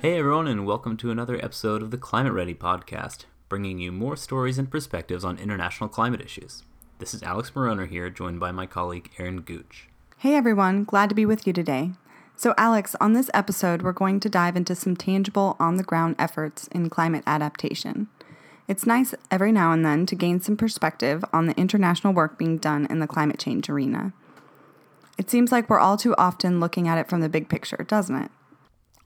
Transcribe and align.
Hey 0.00 0.16
everyone, 0.16 0.48
and 0.48 0.64
welcome 0.64 0.96
to 0.96 1.10
another 1.10 1.36
episode 1.44 1.82
of 1.82 1.90
the 1.90 1.98
Climate 1.98 2.32
Ready 2.32 2.54
podcast, 2.54 3.26
bringing 3.50 3.78
you 3.78 3.92
more 3.92 4.16
stories 4.16 4.56
and 4.56 4.70
perspectives 4.70 5.26
on 5.26 5.36
international 5.36 5.90
climate 5.90 6.22
issues. 6.22 6.62
This 6.98 7.12
is 7.12 7.22
Alex 7.22 7.50
Moroner 7.54 7.86
here, 7.86 8.08
joined 8.08 8.40
by 8.40 8.50
my 8.50 8.64
colleague 8.64 9.10
Erin 9.18 9.42
Gooch. 9.42 9.90
Hey 10.16 10.36
everyone, 10.36 10.84
glad 10.84 11.10
to 11.10 11.14
be 11.14 11.26
with 11.26 11.46
you 11.46 11.52
today. 11.52 11.90
So, 12.34 12.54
Alex, 12.56 12.96
on 12.98 13.12
this 13.12 13.28
episode, 13.34 13.82
we're 13.82 13.92
going 13.92 14.20
to 14.20 14.30
dive 14.30 14.56
into 14.56 14.74
some 14.74 14.96
tangible 14.96 15.54
on 15.60 15.76
the 15.76 15.82
ground 15.82 16.16
efforts 16.18 16.66
in 16.68 16.88
climate 16.88 17.24
adaptation. 17.26 18.08
It's 18.68 18.86
nice 18.86 19.14
every 19.30 19.52
now 19.52 19.70
and 19.72 19.84
then 19.84 20.06
to 20.06 20.14
gain 20.14 20.40
some 20.40 20.56
perspective 20.56 21.22
on 21.30 21.44
the 21.44 21.58
international 21.58 22.14
work 22.14 22.38
being 22.38 22.56
done 22.56 22.86
in 22.88 23.00
the 23.00 23.06
climate 23.06 23.38
change 23.38 23.68
arena. 23.68 24.14
It 25.18 25.28
seems 25.28 25.52
like 25.52 25.68
we're 25.68 25.78
all 25.78 25.98
too 25.98 26.14
often 26.16 26.58
looking 26.58 26.88
at 26.88 26.96
it 26.96 27.10
from 27.10 27.20
the 27.20 27.28
big 27.28 27.50
picture, 27.50 27.84
doesn't 27.86 28.16
it? 28.16 28.30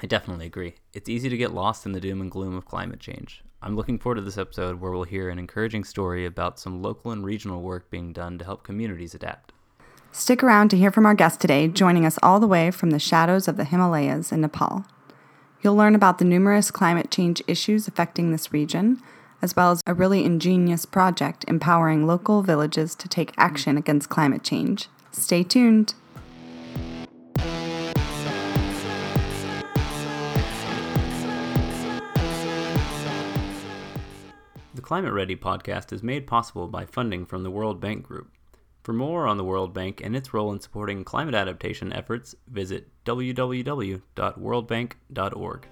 I 0.00 0.06
definitely 0.06 0.46
agree. 0.46 0.74
It's 0.92 1.08
easy 1.08 1.28
to 1.28 1.36
get 1.36 1.54
lost 1.54 1.86
in 1.86 1.92
the 1.92 2.00
doom 2.00 2.20
and 2.20 2.30
gloom 2.30 2.54
of 2.56 2.66
climate 2.66 3.00
change. 3.00 3.42
I'm 3.62 3.76
looking 3.76 3.98
forward 3.98 4.16
to 4.16 4.20
this 4.20 4.36
episode 4.36 4.80
where 4.80 4.90
we'll 4.90 5.04
hear 5.04 5.30
an 5.30 5.38
encouraging 5.38 5.84
story 5.84 6.26
about 6.26 6.58
some 6.58 6.82
local 6.82 7.12
and 7.12 7.24
regional 7.24 7.62
work 7.62 7.90
being 7.90 8.12
done 8.12 8.38
to 8.38 8.44
help 8.44 8.62
communities 8.62 9.14
adapt. 9.14 9.52
Stick 10.12 10.42
around 10.42 10.68
to 10.68 10.76
hear 10.76 10.92
from 10.92 11.06
our 11.06 11.14
guest 11.14 11.40
today, 11.40 11.66
joining 11.66 12.04
us 12.04 12.18
all 12.22 12.38
the 12.38 12.46
way 12.46 12.70
from 12.70 12.90
the 12.90 12.98
shadows 12.98 13.48
of 13.48 13.56
the 13.56 13.64
Himalayas 13.64 14.30
in 14.30 14.42
Nepal. 14.42 14.84
You'll 15.62 15.76
learn 15.76 15.94
about 15.94 16.18
the 16.18 16.24
numerous 16.24 16.70
climate 16.70 17.10
change 17.10 17.42
issues 17.46 17.88
affecting 17.88 18.30
this 18.30 18.52
region, 18.52 19.00
as 19.40 19.56
well 19.56 19.70
as 19.70 19.80
a 19.86 19.94
really 19.94 20.24
ingenious 20.24 20.84
project 20.84 21.44
empowering 21.48 22.06
local 22.06 22.42
villages 22.42 22.94
to 22.96 23.08
take 23.08 23.32
action 23.38 23.76
against 23.76 24.08
climate 24.08 24.42
change. 24.42 24.88
Stay 25.10 25.42
tuned. 25.42 25.94
Climate 34.84 35.14
Ready 35.14 35.34
podcast 35.34 35.94
is 35.94 36.02
made 36.02 36.26
possible 36.26 36.68
by 36.68 36.84
funding 36.84 37.24
from 37.24 37.42
the 37.42 37.50
World 37.50 37.80
Bank 37.80 38.02
Group. 38.02 38.30
For 38.82 38.92
more 38.92 39.26
on 39.26 39.38
the 39.38 39.44
World 39.44 39.72
Bank 39.72 40.02
and 40.04 40.14
its 40.14 40.34
role 40.34 40.52
in 40.52 40.60
supporting 40.60 41.04
climate 41.04 41.34
adaptation 41.34 41.90
efforts, 41.90 42.34
visit 42.46 42.90
www.worldbank.org. 43.06 45.66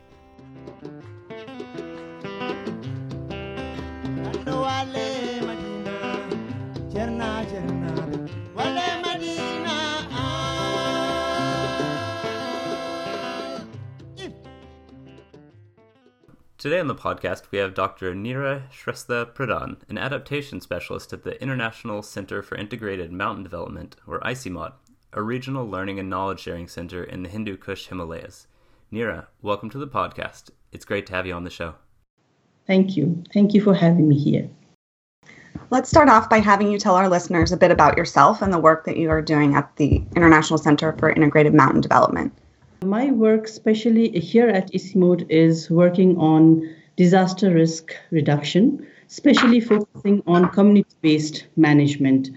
Today 16.62 16.78
on 16.78 16.86
the 16.86 16.94
podcast, 16.94 17.50
we 17.50 17.58
have 17.58 17.74
Dr. 17.74 18.14
Neera 18.14 18.70
Shrestha 18.70 19.34
Pradhan, 19.34 19.78
an 19.88 19.98
adaptation 19.98 20.60
specialist 20.60 21.12
at 21.12 21.24
the 21.24 21.42
International 21.42 22.04
Center 22.04 22.40
for 22.40 22.54
Integrated 22.54 23.10
Mountain 23.10 23.42
Development, 23.42 23.96
or 24.06 24.20
ICIMOD, 24.20 24.72
a 25.12 25.22
regional 25.22 25.68
learning 25.68 25.98
and 25.98 26.08
knowledge 26.08 26.38
sharing 26.38 26.68
center 26.68 27.02
in 27.02 27.24
the 27.24 27.28
Hindu 27.28 27.56
Kush 27.56 27.88
Himalayas. 27.88 28.46
Neera, 28.92 29.26
welcome 29.42 29.70
to 29.70 29.78
the 29.78 29.88
podcast. 29.88 30.50
It's 30.70 30.84
great 30.84 31.04
to 31.06 31.14
have 31.14 31.26
you 31.26 31.34
on 31.34 31.42
the 31.42 31.50
show. 31.50 31.74
Thank 32.68 32.96
you. 32.96 33.24
Thank 33.34 33.54
you 33.54 33.60
for 33.60 33.74
having 33.74 34.06
me 34.06 34.16
here. 34.16 34.48
Let's 35.70 35.90
start 35.90 36.08
off 36.08 36.30
by 36.30 36.38
having 36.38 36.70
you 36.70 36.78
tell 36.78 36.94
our 36.94 37.08
listeners 37.08 37.50
a 37.50 37.56
bit 37.56 37.72
about 37.72 37.96
yourself 37.96 38.40
and 38.40 38.52
the 38.52 38.60
work 38.60 38.84
that 38.84 38.98
you 38.98 39.10
are 39.10 39.20
doing 39.20 39.56
at 39.56 39.74
the 39.78 40.00
International 40.14 40.58
Center 40.58 40.92
for 40.96 41.10
Integrated 41.10 41.54
Mountain 41.54 41.80
Development. 41.80 42.32
My 42.82 43.12
work, 43.12 43.44
especially 43.44 44.10
here 44.18 44.48
at 44.48 44.72
ICIMOD, 44.72 45.26
is 45.30 45.70
working 45.70 46.16
on 46.18 46.68
disaster 46.96 47.54
risk 47.54 47.94
reduction, 48.10 48.84
especially 49.08 49.60
focusing 49.60 50.22
on 50.26 50.48
community 50.50 50.96
based 51.00 51.46
management. 51.56 52.30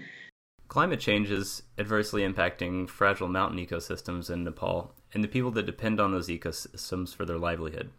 Climate 0.68 1.00
change 1.00 1.30
is 1.30 1.62
adversely 1.78 2.22
impacting 2.22 2.88
fragile 2.88 3.28
mountain 3.28 3.58
ecosystems 3.58 4.30
in 4.30 4.44
Nepal 4.44 4.94
and 5.12 5.24
the 5.24 5.28
people 5.28 5.50
that 5.52 5.66
depend 5.66 6.00
on 6.00 6.12
those 6.12 6.28
ecosystems 6.28 7.14
for 7.14 7.24
their 7.24 7.38
livelihood. 7.38 7.90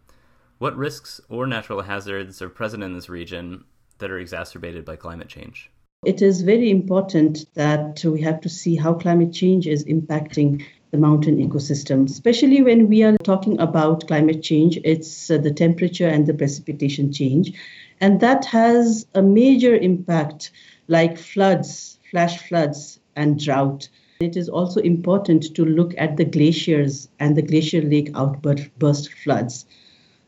What 0.58 0.76
risks 0.76 1.20
or 1.28 1.46
natural 1.46 1.82
hazards 1.82 2.40
are 2.40 2.48
present 2.48 2.82
in 2.82 2.94
this 2.94 3.10
region 3.10 3.64
that 3.98 4.10
are 4.10 4.18
exacerbated 4.18 4.84
by 4.84 4.96
climate 4.96 5.28
change? 5.28 5.70
It 6.04 6.22
is 6.22 6.42
very 6.42 6.70
important 6.70 7.44
that 7.54 8.02
we 8.04 8.22
have 8.22 8.40
to 8.42 8.48
see 8.48 8.76
how 8.76 8.94
climate 8.94 9.32
change 9.32 9.66
is 9.66 9.84
impacting 9.84 10.64
the 10.90 10.98
mountain 10.98 11.36
ecosystem, 11.36 12.08
especially 12.08 12.62
when 12.62 12.88
we 12.88 13.02
are 13.02 13.16
talking 13.18 13.58
about 13.60 14.06
climate 14.06 14.42
change. 14.42 14.78
It's 14.84 15.30
uh, 15.30 15.38
the 15.38 15.52
temperature 15.52 16.08
and 16.08 16.26
the 16.26 16.34
precipitation 16.34 17.12
change. 17.12 17.52
And 18.00 18.20
that 18.20 18.44
has 18.46 19.06
a 19.14 19.22
major 19.22 19.74
impact, 19.74 20.50
like 20.86 21.18
floods, 21.18 21.98
flash 22.10 22.48
floods, 22.48 23.00
and 23.16 23.38
drought. 23.38 23.88
It 24.20 24.36
is 24.36 24.48
also 24.48 24.80
important 24.80 25.54
to 25.54 25.64
look 25.64 25.94
at 25.98 26.16
the 26.16 26.24
glaciers 26.24 27.08
and 27.20 27.36
the 27.36 27.42
glacier 27.42 27.82
lake 27.82 28.10
outburst 28.14 29.12
floods. 29.12 29.66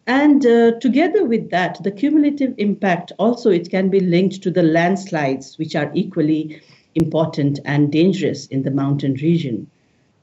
And 0.07 0.45
uh, 0.45 0.79
together 0.81 1.25
with 1.25 1.51
that, 1.51 1.83
the 1.83 1.91
cumulative 1.91 2.55
impact 2.59 3.13
also 3.19 3.51
it 3.51 3.71
can 3.71 3.89
be 3.91 4.01
linked 4.01 4.43
to 4.43 4.51
the 4.51 4.63
landslides, 4.63 5.57
which 5.59 5.75
are 5.75 5.91
equally 5.95 6.61
important 6.95 7.61
and 7.65 7.93
dangerous 7.93 8.47
in 8.47 8.63
the 8.63 8.71
mountain 8.71 9.15
region. 9.15 9.71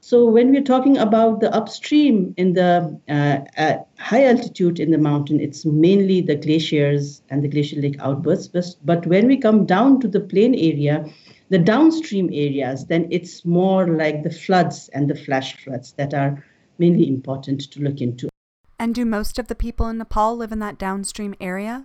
So 0.08 0.24
when 0.24 0.52
we're 0.52 0.62
talking 0.62 0.96
about 0.96 1.40
the 1.40 1.54
upstream 1.54 2.32
in 2.38 2.54
the 2.54 2.98
uh, 3.10 3.76
high 3.98 4.24
altitude 4.24 4.80
in 4.80 4.90
the 4.90 4.96
mountain, 4.96 5.38
it's 5.38 5.66
mainly 5.66 6.22
the 6.22 6.34
glaciers 6.34 7.20
and 7.28 7.44
the 7.44 7.48
glacial 7.48 7.80
lake 7.80 7.96
outbursts. 8.00 8.76
But 8.82 9.06
when 9.06 9.26
we 9.26 9.36
come 9.36 9.66
down 9.66 10.00
to 10.00 10.08
the 10.08 10.20
plain 10.20 10.54
area, 10.54 11.04
the 11.50 11.58
downstream 11.58 12.30
areas, 12.32 12.86
then 12.86 13.06
it's 13.10 13.44
more 13.44 13.86
like 13.86 14.22
the 14.22 14.30
floods 14.30 14.88
and 14.94 15.10
the 15.10 15.14
flash 15.14 15.62
floods 15.62 15.92
that 15.98 16.14
are 16.14 16.42
mainly 16.78 17.06
important 17.06 17.70
to 17.70 17.80
look 17.82 18.00
into. 18.00 18.30
And 18.78 18.94
do 18.94 19.04
most 19.04 19.38
of 19.38 19.48
the 19.48 19.54
people 19.54 19.88
in 19.88 19.98
Nepal 19.98 20.34
live 20.34 20.52
in 20.52 20.58
that 20.60 20.78
downstream 20.78 21.34
area? 21.38 21.84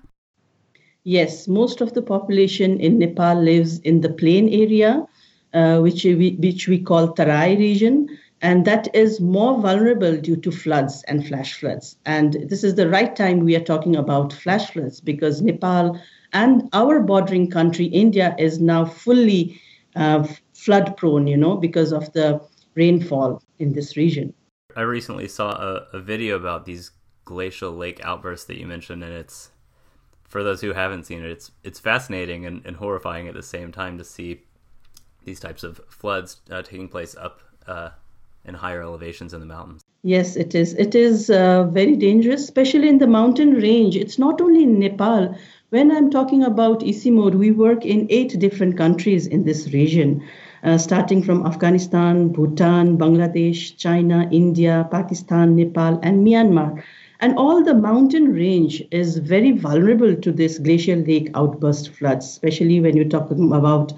Yes, 1.03 1.49
most 1.49 1.81
of 1.81 1.91
the 1.91 2.01
population 2.01 2.79
in 2.79 2.99
Nepal 2.99 3.35
lives 3.35 3.79
in 3.79 3.99
the 3.99 4.13
plain 4.13 4.47
area 4.47 5.05
uh, 5.53 5.79
which, 5.79 6.03
we, 6.03 6.37
which 6.39 6.67
we 6.67 6.79
call 6.79 7.13
Tarai 7.13 7.55
region. 7.57 8.07
And 8.41 8.65
that 8.65 8.93
is 8.93 9.21
more 9.21 9.59
vulnerable 9.61 10.17
due 10.17 10.35
to 10.35 10.51
floods 10.51 11.03
and 11.07 11.25
flash 11.25 11.57
floods. 11.59 11.95
And 12.05 12.33
this 12.49 12.63
is 12.63 12.75
the 12.75 12.89
right 12.89 13.15
time 13.15 13.39
we 13.39 13.55
are 13.55 13.63
talking 13.63 13.95
about 13.95 14.33
flash 14.33 14.71
floods 14.71 14.99
because 14.99 15.41
Nepal 15.41 15.97
and 16.33 16.67
our 16.73 16.99
bordering 16.99 17.49
country, 17.49 17.85
India, 17.85 18.35
is 18.37 18.59
now 18.59 18.83
fully 18.83 19.61
uh, 19.95 20.27
flood 20.53 20.97
prone, 20.97 21.27
you 21.27 21.37
know, 21.37 21.55
because 21.55 21.93
of 21.93 22.11
the 22.13 22.41
rainfall 22.75 23.41
in 23.59 23.73
this 23.73 23.95
region. 23.95 24.33
I 24.75 24.81
recently 24.81 25.27
saw 25.27 25.51
a, 25.51 25.87
a 25.93 25.99
video 25.99 26.35
about 26.35 26.65
these 26.65 26.91
glacial 27.25 27.71
lake 27.71 28.01
outbursts 28.03 28.47
that 28.47 28.57
you 28.57 28.67
mentioned, 28.67 29.03
and 29.03 29.13
it's 29.13 29.51
for 30.27 30.43
those 30.43 30.61
who 30.61 30.73
haven't 30.73 31.05
seen 31.05 31.23
it, 31.23 31.29
it's 31.29 31.51
it's 31.63 31.79
fascinating 31.79 32.45
and, 32.45 32.65
and 32.65 32.77
horrifying 32.77 33.27
at 33.27 33.35
the 33.35 33.43
same 33.43 33.71
time 33.71 33.97
to 33.99 34.03
see 34.03 34.41
these 35.25 35.39
types 35.39 35.63
of 35.63 35.79
floods 35.87 36.41
uh, 36.51 36.61
taking 36.61 36.87
place 36.87 37.15
up 37.15 37.41
uh, 37.67 37.89
in 38.45 38.55
higher 38.55 38.81
elevations 38.81 39.33
in 39.33 39.39
the 39.39 39.45
mountains. 39.45 39.81
Yes, 40.03 40.35
it 40.35 40.53
is. 40.53 40.73
It 40.73 40.95
is 40.95 41.29
uh, 41.29 41.63
very 41.63 41.95
dangerous, 41.95 42.43
especially 42.43 42.89
in 42.89 42.97
the 42.97 43.07
mountain 43.07 43.53
range. 43.53 43.95
It's 43.95 44.19
not 44.19 44.41
only 44.41 44.63
in 44.63 44.79
Nepal. 44.79 45.37
When 45.69 45.91
I'm 45.91 46.11
talking 46.11 46.43
about 46.43 46.81
ICIMOD, 46.81 47.35
we 47.35 47.51
work 47.51 47.85
in 47.85 48.07
eight 48.09 48.37
different 48.37 48.77
countries 48.77 49.27
in 49.27 49.45
this 49.45 49.71
region, 49.73 50.21
uh, 50.63 50.77
starting 50.77 51.23
from 51.23 51.47
Afghanistan, 51.47 52.29
Bhutan, 52.33 52.97
Bangladesh, 52.97 53.77
China, 53.77 54.27
India, 54.29 54.87
Pakistan, 54.91 55.55
Nepal, 55.55 55.99
and 56.03 56.27
Myanmar. 56.27 56.83
And 57.21 57.37
all 57.37 57.63
the 57.63 57.73
mountain 57.73 58.33
range 58.33 58.83
is 58.91 59.17
very 59.17 59.51
vulnerable 59.51 60.13
to 60.15 60.31
this 60.33 60.59
glacial 60.59 60.99
lake 60.99 61.31
outburst 61.33 61.91
floods, 61.91 62.25
especially 62.25 62.81
when 62.81 62.97
you're 62.97 63.05
talking 63.05 63.53
about 63.53 63.93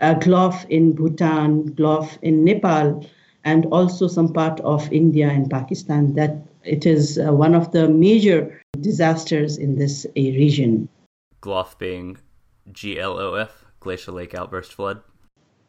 uh, 0.00 0.14
Glof 0.14 0.68
in 0.68 0.92
Bhutan, 0.92 1.74
Glof 1.74 2.18
in 2.22 2.44
Nepal, 2.44 3.06
and 3.44 3.66
also 3.66 4.08
some 4.08 4.32
part 4.32 4.60
of 4.60 4.92
India 4.92 5.28
and 5.28 5.48
Pakistan, 5.50 6.14
that 6.14 6.36
it 6.64 6.84
is 6.86 7.18
uh, 7.18 7.32
one 7.32 7.54
of 7.54 7.72
the 7.72 7.88
major 7.88 8.60
disasters 8.80 9.56
in 9.56 9.76
this 9.76 10.04
uh, 10.04 10.10
region. 10.14 10.88
Glof 11.40 11.78
being 11.78 12.18
G 12.72 12.98
L 12.98 13.18
O 13.18 13.34
F, 13.34 13.64
Glacial 13.80 14.14
Lake 14.14 14.34
Outburst 14.34 14.74
Flood? 14.74 15.00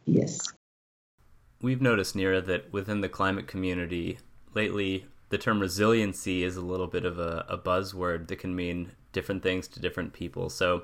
Yes. 0.06 0.40
We've 1.62 1.82
noticed, 1.82 2.16
Neera, 2.16 2.46
that 2.46 2.72
within 2.74 3.02
the 3.02 3.10
climate 3.10 3.48
community, 3.48 4.18
lately 4.54 5.06
the 5.30 5.38
term 5.38 5.60
resiliency 5.60 6.44
is 6.44 6.58
a 6.58 6.62
little 6.62 6.88
bit 6.88 7.06
of 7.06 7.20
a, 7.20 7.46
a 7.48 7.58
buzzword 7.58 8.28
that 8.28 8.40
can 8.40 8.56
mean 8.56 8.92
different 9.12 9.44
things 9.44 9.68
to 9.68 9.80
different 9.80 10.14
people. 10.14 10.50
So 10.50 10.84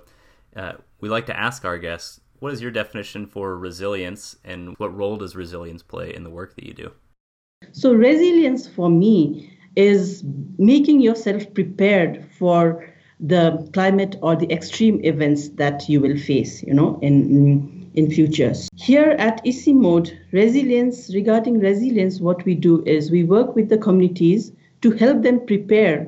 uh, 0.56 0.74
we 1.02 1.10
like 1.10 1.26
to 1.28 1.40
ask 1.40 1.66
our 1.66 1.78
guests 1.78 2.22
what 2.40 2.54
is 2.54 2.62
your 2.62 2.72
definition 2.72 3.26
for 3.26 3.58
resilience 3.58 4.36
and 4.44 4.76
what 4.78 4.96
role 4.96 5.18
does 5.18 5.36
resilience 5.36 5.84
play 5.84 6.14
in 6.14 6.24
the 6.24 6.30
work 6.30 6.56
that 6.56 6.66
you 6.66 6.74
do? 6.74 6.92
So, 7.72 7.94
resilience 7.94 8.68
for 8.68 8.90
me 8.90 9.52
is 9.76 10.24
making 10.58 11.02
yourself 11.02 11.54
prepared 11.54 12.26
for 12.38 12.94
the 13.20 13.70
climate 13.74 14.18
or 14.22 14.36
the 14.36 14.52
extreme 14.52 15.00
events 15.04 15.50
that 15.50 15.88
you 15.88 16.02
will 16.02 16.18
face, 16.18 16.64
you 16.64 16.74
know, 16.74 17.00
in 17.02 17.90
in 17.96 18.12
futures. 18.12 18.70
Here 18.76 19.16
at 19.18 19.44
ICIMOD, 19.46 20.12
resilience, 20.34 21.14
regarding 21.16 21.60
resilience, 21.60 22.20
what 22.20 22.44
we 22.44 22.54
do 22.54 22.84
is 22.86 23.10
we 23.10 23.24
work 23.24 23.56
with 23.56 23.70
the 23.70 23.78
communities 23.78 24.52
to 24.82 24.92
help 24.92 25.22
them 25.22 25.46
prepare 25.46 26.08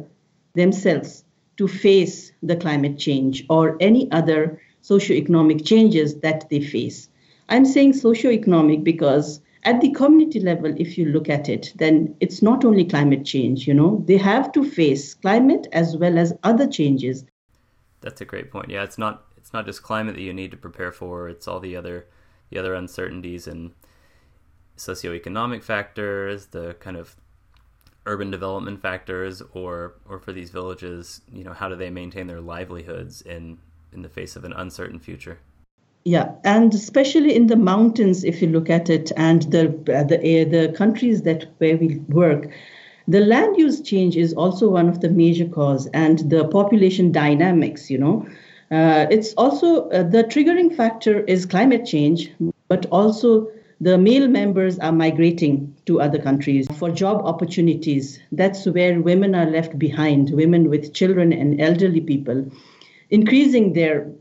themselves 0.53 1.23
to 1.55 1.67
face 1.67 2.33
the 2.43 2.55
climate 2.55 2.97
change 2.99 3.45
or 3.49 3.77
any 3.79 4.11
other 4.11 4.59
socioeconomic 4.87 5.65
changes 5.65 6.19
that 6.21 6.49
they 6.49 6.61
face. 6.61 7.09
I'm 7.49 7.65
saying 7.65 7.93
socioeconomic 7.93 8.83
because 8.83 9.41
at 9.63 9.81
the 9.81 9.91
community 9.91 10.39
level, 10.39 10.73
if 10.77 10.97
you 10.97 11.05
look 11.05 11.29
at 11.29 11.49
it, 11.49 11.73
then 11.75 12.15
it's 12.19 12.41
not 12.41 12.63
only 12.63 12.85
climate 12.85 13.25
change, 13.25 13.67
you 13.67 13.73
know, 13.73 14.03
they 14.07 14.17
have 14.17 14.51
to 14.53 14.63
face 14.63 15.13
climate 15.13 15.67
as 15.73 15.97
well 15.97 16.17
as 16.17 16.33
other 16.43 16.67
changes. 16.67 17.25
That's 18.01 18.21
a 18.21 18.25
great 18.25 18.51
point. 18.51 18.69
Yeah, 18.69 18.83
it's 18.83 18.97
not 18.97 19.25
it's 19.35 19.53
not 19.53 19.65
just 19.65 19.83
climate 19.83 20.15
that 20.15 20.21
you 20.21 20.33
need 20.33 20.51
to 20.51 20.57
prepare 20.57 20.91
for, 20.91 21.27
it's 21.27 21.47
all 21.47 21.59
the 21.59 21.75
other 21.75 22.07
the 22.49 22.57
other 22.57 22.73
uncertainties 22.73 23.47
and 23.47 23.71
socioeconomic 24.77 25.63
factors, 25.63 26.47
the 26.47 26.75
kind 26.75 26.95
of 26.95 27.15
urban 28.05 28.31
development 28.31 28.81
factors 28.81 29.41
or 29.51 29.95
or 30.05 30.19
for 30.19 30.31
these 30.31 30.49
villages, 30.49 31.21
you 31.31 31.43
know, 31.43 31.53
how 31.53 31.67
do 31.67 31.75
they 31.75 31.89
maintain 31.89 32.27
their 32.27 32.41
livelihoods 32.41 33.21
in 33.21 33.57
in 33.91 34.01
the 34.01 34.09
face 34.09 34.35
of 34.35 34.43
an 34.43 34.53
uncertain 34.53 34.99
future? 34.99 35.39
Yeah, 36.03 36.31
and 36.45 36.73
especially 36.73 37.35
in 37.35 37.47
the 37.47 37.57
mountains, 37.57 38.23
if 38.23 38.41
you 38.41 38.47
look 38.47 38.69
at 38.69 38.89
it, 38.89 39.11
and 39.17 39.41
the 39.51 39.67
uh, 39.93 40.03
the 40.03 40.17
uh, 40.17 40.49
the 40.49 40.73
countries 40.77 41.23
that 41.23 41.47
where 41.57 41.75
we 41.75 41.97
work, 42.07 42.49
the 43.09 43.19
land 43.19 43.57
use 43.57 43.81
change 43.81 44.15
is 44.15 44.33
also 44.33 44.69
one 44.69 44.87
of 44.87 45.01
the 45.01 45.09
major 45.09 45.45
cause, 45.45 45.87
and 45.87 46.19
the 46.29 46.47
population 46.47 47.11
dynamics. 47.11 47.89
You 47.89 47.97
know, 47.97 48.25
uh, 48.71 49.07
it's 49.09 49.33
also 49.33 49.89
uh, 49.89 50.03
the 50.03 50.23
triggering 50.23 50.73
factor 50.75 51.21
is 51.21 51.45
climate 51.45 51.85
change, 51.85 52.31
but 52.69 52.85
also 52.85 53.49
the 53.79 53.97
male 53.97 54.27
members 54.27 54.79
are 54.79 54.91
migrating 54.91 55.75
to 55.85 56.01
other 56.01 56.19
countries 56.19 56.67
for 56.77 56.89
job 56.89 57.21
opportunities. 57.25 58.19
That's 58.31 58.65
where 58.65 59.01
women 59.01 59.35
are 59.35 59.45
left 59.45 59.77
behind, 59.77 60.31
women 60.31 60.69
with 60.69 60.93
children 60.93 61.31
and 61.31 61.61
elderly 61.61 62.01
people, 62.01 62.49
increasing 63.09 63.73
their 63.73 64.11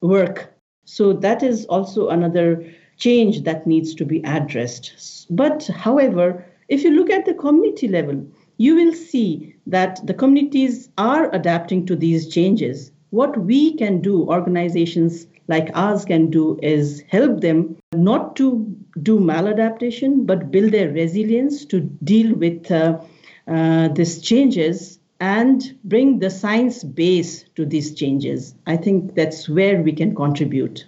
work 0.00 0.54
so 0.84 1.12
that 1.14 1.42
is 1.42 1.64
also 1.66 2.08
another 2.08 2.64
change 2.96 3.42
that 3.42 3.66
needs 3.66 3.94
to 3.94 4.04
be 4.04 4.22
addressed. 4.24 5.26
But 5.30 5.66
however, 5.66 6.44
if 6.68 6.82
you 6.82 6.90
look 6.90 7.10
at 7.10 7.24
the 7.24 7.34
community 7.34 7.88
level, 7.88 8.26
you 8.58 8.76
will 8.76 8.92
see 8.92 9.56
that 9.66 10.06
the 10.06 10.14
communities 10.14 10.88
are 10.98 11.34
adapting 11.34 11.86
to 11.86 11.96
these 11.96 12.28
changes. 12.28 12.92
What 13.10 13.36
we 13.36 13.74
can 13.74 14.00
do, 14.00 14.28
organizations 14.28 15.26
like 15.48 15.70
ours 15.74 16.04
can 16.04 16.30
do, 16.30 16.58
is 16.62 17.02
help 17.08 17.40
them 17.40 17.76
not 17.94 18.36
to 18.36 18.76
do 19.02 19.18
maladaptation, 19.18 20.26
but 20.26 20.50
build 20.50 20.72
their 20.72 20.90
resilience 20.90 21.64
to 21.66 21.80
deal 21.80 22.34
with 22.34 22.70
uh, 22.70 23.00
uh, 23.48 23.88
these 23.88 24.20
changes 24.20 24.98
and 25.24 25.78
bring 25.84 26.18
the 26.18 26.28
science 26.28 26.84
base 26.84 27.44
to 27.54 27.64
these 27.64 27.94
changes. 27.94 28.54
I 28.66 28.76
think 28.76 29.14
that's 29.14 29.48
where 29.48 29.80
we 29.80 29.90
can 29.90 30.14
contribute. 30.14 30.84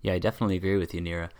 Yeah, 0.00 0.14
I 0.14 0.18
definitely 0.18 0.56
agree 0.56 0.76
with 0.76 0.92
you, 0.92 1.00
Neera. 1.00 1.30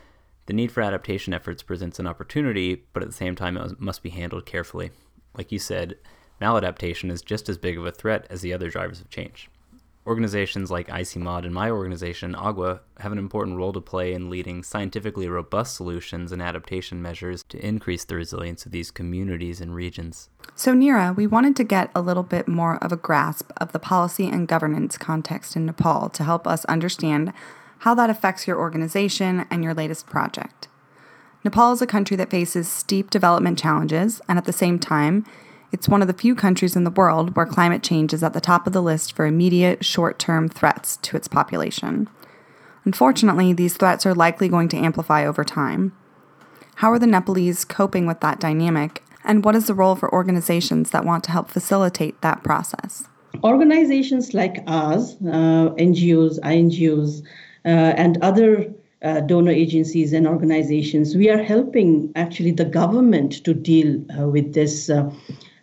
The 0.46 0.52
need 0.52 0.70
for 0.70 0.82
adaptation 0.82 1.34
efforts 1.34 1.64
presents 1.64 1.98
an 1.98 2.06
opportunity, 2.06 2.84
but 2.92 3.02
at 3.02 3.08
the 3.08 3.14
same 3.14 3.34
time, 3.34 3.56
it 3.56 3.80
must 3.80 4.04
be 4.04 4.10
handled 4.10 4.46
carefully. 4.46 4.92
Like 5.36 5.50
you 5.50 5.58
said, 5.58 5.96
maladaptation 6.40 7.10
is 7.10 7.22
just 7.22 7.48
as 7.48 7.58
big 7.58 7.76
of 7.76 7.86
a 7.86 7.90
threat 7.90 8.28
as 8.30 8.40
the 8.40 8.52
other 8.52 8.70
drivers 8.70 9.00
of 9.00 9.10
change. 9.10 9.50
Organizations 10.04 10.68
like 10.68 10.88
ICIMOD 10.88 11.44
and 11.44 11.54
my 11.54 11.70
organization, 11.70 12.34
AGWA, 12.34 12.80
have 12.98 13.12
an 13.12 13.18
important 13.18 13.56
role 13.56 13.72
to 13.72 13.80
play 13.80 14.12
in 14.12 14.30
leading 14.30 14.64
scientifically 14.64 15.28
robust 15.28 15.76
solutions 15.76 16.32
and 16.32 16.42
adaptation 16.42 17.00
measures 17.00 17.44
to 17.50 17.64
increase 17.64 18.04
the 18.04 18.16
resilience 18.16 18.66
of 18.66 18.72
these 18.72 18.90
communities 18.90 19.60
and 19.60 19.76
regions. 19.76 20.28
So, 20.56 20.74
Neera, 20.74 21.14
we 21.14 21.28
wanted 21.28 21.54
to 21.54 21.64
get 21.64 21.92
a 21.94 22.00
little 22.00 22.24
bit 22.24 22.48
more 22.48 22.82
of 22.82 22.90
a 22.90 22.96
grasp 22.96 23.52
of 23.58 23.70
the 23.70 23.78
policy 23.78 24.26
and 24.26 24.48
governance 24.48 24.98
context 24.98 25.54
in 25.54 25.66
Nepal 25.66 26.08
to 26.08 26.24
help 26.24 26.48
us 26.48 26.64
understand 26.64 27.32
how 27.78 27.94
that 27.94 28.10
affects 28.10 28.48
your 28.48 28.58
organization 28.58 29.46
and 29.52 29.62
your 29.62 29.72
latest 29.72 30.06
project. 30.06 30.66
Nepal 31.44 31.72
is 31.72 31.82
a 31.82 31.86
country 31.86 32.16
that 32.16 32.30
faces 32.30 32.68
steep 32.68 33.08
development 33.08 33.56
challenges, 33.56 34.20
and 34.28 34.36
at 34.36 34.46
the 34.46 34.52
same 34.52 34.80
time, 34.80 35.24
it's 35.72 35.88
one 35.88 36.02
of 36.02 36.08
the 36.08 36.14
few 36.14 36.34
countries 36.34 36.76
in 36.76 36.84
the 36.84 36.90
world 36.90 37.34
where 37.34 37.46
climate 37.46 37.82
change 37.82 38.12
is 38.12 38.22
at 38.22 38.34
the 38.34 38.40
top 38.40 38.66
of 38.66 38.74
the 38.74 38.82
list 38.82 39.14
for 39.14 39.24
immediate, 39.24 39.84
short 39.84 40.18
term 40.18 40.48
threats 40.48 40.98
to 40.98 41.16
its 41.16 41.26
population. 41.26 42.08
Unfortunately, 42.84 43.52
these 43.52 43.76
threats 43.76 44.04
are 44.04 44.14
likely 44.14 44.48
going 44.48 44.68
to 44.68 44.76
amplify 44.76 45.26
over 45.26 45.44
time. 45.44 45.92
How 46.76 46.92
are 46.92 46.98
the 46.98 47.06
Nepalese 47.06 47.64
coping 47.64 48.06
with 48.06 48.20
that 48.20 48.38
dynamic, 48.38 49.02
and 49.24 49.44
what 49.44 49.56
is 49.56 49.66
the 49.66 49.74
role 49.74 49.94
for 49.94 50.12
organizations 50.12 50.90
that 50.90 51.04
want 51.04 51.24
to 51.24 51.30
help 51.30 51.50
facilitate 51.50 52.20
that 52.20 52.42
process? 52.42 53.08
Organizations 53.42 54.34
like 54.34 54.62
ours, 54.66 55.16
uh, 55.22 55.70
NGOs, 55.78 56.38
INGOs, 56.40 57.22
uh, 57.64 57.68
and 57.68 58.18
other 58.22 58.72
uh, 59.02 59.20
donor 59.20 59.52
agencies 59.52 60.12
and 60.12 60.26
organizations, 60.26 61.16
we 61.16 61.30
are 61.30 61.42
helping 61.42 62.12
actually 62.14 62.52
the 62.52 62.64
government 62.64 63.44
to 63.44 63.54
deal 63.54 64.04
uh, 64.18 64.28
with 64.28 64.54
this 64.54 64.90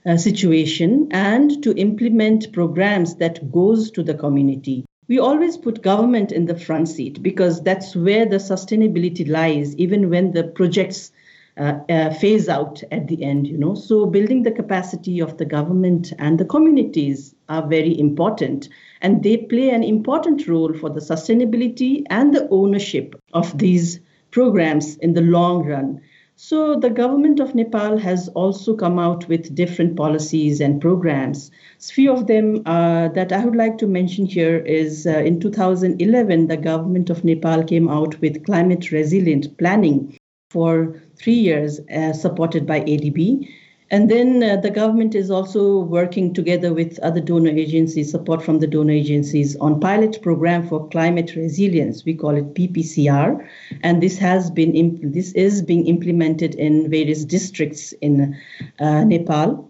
uh, 0.06 0.18
situation 0.18 1.08
and 1.12 1.62
to 1.64 1.76
implement 1.76 2.52
programs 2.54 3.16
that 3.16 3.52
goes 3.52 3.92
to 3.92 4.04
the 4.04 4.14
community. 4.14 4.86
We 5.08 5.20
always 5.20 5.58
put 5.58 5.82
government 5.82 6.32
in 6.32 6.46
the 6.46 6.58
front 6.58 6.88
seat 6.88 7.22
because 7.24 7.64
that's 7.64 7.96
where 7.96 8.26
the 8.26 8.38
sustainability 8.38 9.28
lies 9.28 9.76
even 9.76 10.10
when 10.10 10.32
the 10.32 10.44
projects 10.44 11.12
uh, 11.58 11.80
uh, 11.90 12.14
phase 12.14 12.48
out 12.48 12.82
at 12.92 13.08
the 13.08 13.24
end 13.24 13.48
you 13.48 13.58
know. 13.58 13.76
So 13.76 14.06
building 14.06 14.44
the 14.44 14.52
capacity 14.52 15.20
of 15.20 15.38
the 15.38 15.46
government 15.46 16.14
and 16.18 16.40
the 16.40 16.46
communities 16.46 17.36
are 17.50 17.68
very 17.68 18.00
important 18.00 18.70
and 19.02 19.24
they 19.24 19.38
play 19.38 19.70
an 19.72 19.84
important 19.84 20.48
role 20.48 20.74
for 20.74 20.90
the 20.90 21.02
sustainability 21.02 22.04
and 22.10 22.34
the 22.34 22.48
ownership 22.50 23.20
of 23.34 23.58
these 23.58 24.00
programs 24.32 24.96
in 24.98 25.14
the 25.14 25.22
long 25.22 25.66
run 25.66 26.02
so 26.42 26.74
the 26.74 26.90
government 26.90 27.42
of 27.42 27.54
Nepal 27.54 27.98
has 27.98 28.30
also 28.30 28.74
come 28.74 28.98
out 28.98 29.28
with 29.28 29.54
different 29.54 29.98
policies 29.98 30.62
and 30.62 30.80
programs. 30.80 31.52
A 31.82 31.94
few 31.94 32.14
of 32.14 32.28
them 32.28 32.62
uh, 32.66 33.10
that 33.10 33.34
I 33.34 33.44
would 33.44 33.58
like 33.58 33.78
to 33.80 33.88
mention 33.88 34.26
here 34.26 34.60
is 34.60 35.06
uh, 35.06 35.18
in 35.18 35.42
2011, 35.42 36.48
the 36.48 36.56
government 36.56 37.10
of 37.10 37.26
Nepal 37.26 37.66
came 37.66 37.90
out 37.90 38.22
with 38.22 38.46
climate 38.46 38.90
resilient 38.90 39.58
planning 39.58 40.18
for 40.50 41.02
three 41.18 41.34
years, 41.34 41.82
uh, 41.94 42.14
supported 42.14 42.66
by 42.66 42.80
ADB. 42.84 43.46
And 43.92 44.10
then 44.10 44.44
uh, 44.44 44.58
the 44.58 44.70
government 44.70 45.16
is 45.16 45.32
also 45.32 45.80
working 45.80 46.32
together 46.34 46.74
with 46.74 47.00
other 47.00 47.20
donor 47.20 47.50
agencies, 47.50 48.12
support 48.12 48.44
from 48.44 48.60
the 48.60 48.68
donor 48.68 48.94
agencies, 48.94 49.56
on 49.56 49.80
pilot 49.80 50.22
program 50.22 50.68
for 50.68 50.88
climate 50.90 51.36
resilience. 51.36 52.06
We 52.06 52.14
call 52.14 52.36
it 52.36 52.54
PPCR, 52.54 53.48
and 53.82 54.04
this 54.04 54.20
has 54.20 54.52
been 54.52 54.76
imp- 54.76 55.02
this 55.02 55.32
is 55.34 55.64
being 55.64 55.88
implemented 55.88 56.54
in 56.56 56.92
various 56.92 57.26
districts 57.26 57.94
in 57.94 58.38
uh, 58.80 59.06
Nepal. 59.06 59.68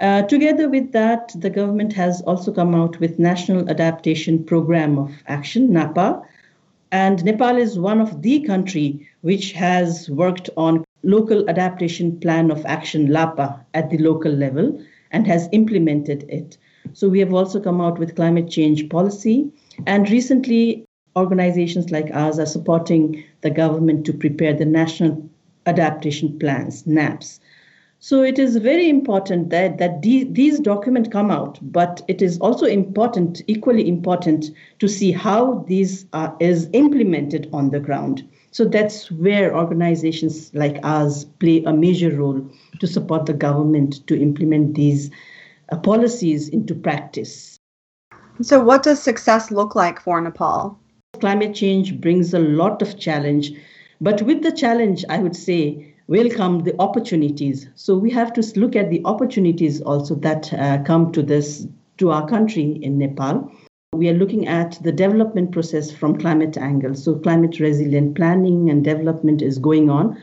Uh, 0.00 0.22
together 0.22 0.70
with 0.70 0.92
that, 0.92 1.32
the 1.36 1.50
government 1.50 1.92
has 1.92 2.22
also 2.22 2.52
come 2.52 2.74
out 2.74 2.98
with 3.00 3.18
National 3.18 3.68
Adaptation 3.68 4.44
Program 4.44 4.98
of 4.98 5.12
Action 5.26 5.70
(NAPA), 5.74 6.22
and 6.90 7.22
Nepal 7.22 7.58
is 7.58 7.78
one 7.78 8.00
of 8.00 8.22
the 8.22 8.40
country 8.40 9.06
which 9.20 9.52
has 9.52 10.08
worked 10.08 10.48
on 10.56 10.84
local 11.02 11.48
adaptation 11.48 12.18
plan 12.20 12.50
of 12.50 12.64
action 12.66 13.08
LAPA 13.08 13.64
at 13.74 13.90
the 13.90 13.98
local 13.98 14.32
level 14.32 14.80
and 15.10 15.26
has 15.26 15.48
implemented 15.52 16.24
it. 16.28 16.58
So 16.92 17.08
we 17.08 17.20
have 17.20 17.32
also 17.32 17.60
come 17.60 17.80
out 17.80 17.98
with 17.98 18.16
climate 18.16 18.48
change 18.48 18.88
policy 18.88 19.50
and 19.86 20.10
recently 20.10 20.84
organizations 21.16 21.90
like 21.90 22.10
ours 22.12 22.38
are 22.38 22.46
supporting 22.46 23.24
the 23.40 23.50
government 23.50 24.06
to 24.06 24.12
prepare 24.12 24.54
the 24.54 24.64
national 24.64 25.28
adaptation 25.66 26.38
plans 26.38 26.86
NAPS. 26.86 27.40
So 28.00 28.22
it 28.22 28.38
is 28.38 28.56
very 28.56 28.88
important 28.88 29.50
that, 29.50 29.78
that 29.78 30.02
these 30.02 30.60
documents 30.60 31.08
come 31.08 31.32
out, 31.32 31.58
but 31.60 32.00
it 32.06 32.22
is 32.22 32.38
also 32.38 32.64
important, 32.64 33.42
equally 33.48 33.88
important, 33.88 34.52
to 34.78 34.88
see 34.88 35.10
how 35.10 35.64
these 35.66 36.06
are, 36.12 36.36
is 36.38 36.70
implemented 36.72 37.50
on 37.52 37.70
the 37.70 37.80
ground. 37.80 38.22
So 38.58 38.64
that's 38.64 39.08
where 39.12 39.56
organizations 39.56 40.52
like 40.52 40.80
ours 40.82 41.26
play 41.38 41.62
a 41.62 41.72
major 41.72 42.10
role 42.10 42.44
to 42.80 42.88
support 42.88 43.26
the 43.26 43.32
government 43.32 44.04
to 44.08 44.20
implement 44.20 44.74
these 44.74 45.12
uh, 45.70 45.76
policies 45.76 46.48
into 46.48 46.74
practice. 46.74 47.56
So, 48.42 48.60
what 48.60 48.82
does 48.82 49.00
success 49.00 49.52
look 49.52 49.76
like 49.76 50.00
for 50.00 50.20
Nepal? 50.20 50.76
Climate 51.20 51.54
change 51.54 52.00
brings 52.00 52.34
a 52.34 52.40
lot 52.40 52.82
of 52.82 52.98
challenge, 52.98 53.52
but 54.00 54.22
with 54.22 54.42
the 54.42 54.50
challenge, 54.50 55.04
I 55.08 55.18
would 55.18 55.36
say 55.36 55.94
will 56.08 56.28
come 56.28 56.64
the 56.64 56.74
opportunities. 56.80 57.68
So 57.76 57.96
we 57.96 58.10
have 58.10 58.32
to 58.32 58.58
look 58.58 58.74
at 58.74 58.90
the 58.90 59.02
opportunities 59.04 59.80
also 59.82 60.16
that 60.16 60.52
uh, 60.52 60.82
come 60.82 61.12
to 61.12 61.22
this 61.22 61.68
to 61.98 62.10
our 62.10 62.28
country 62.28 62.80
in 62.82 62.98
Nepal. 62.98 63.52
We 63.92 64.08
are 64.08 64.14
looking 64.14 64.46
at 64.46 64.82
the 64.82 64.92
development 64.92 65.52
process 65.52 65.90
from 65.90 66.18
climate 66.18 66.56
angle. 66.56 66.94
So 66.94 67.14
climate 67.14 67.58
resilient 67.58 68.16
planning 68.16 68.70
and 68.70 68.84
development 68.84 69.42
is 69.42 69.58
going 69.58 69.90
on. 69.90 70.18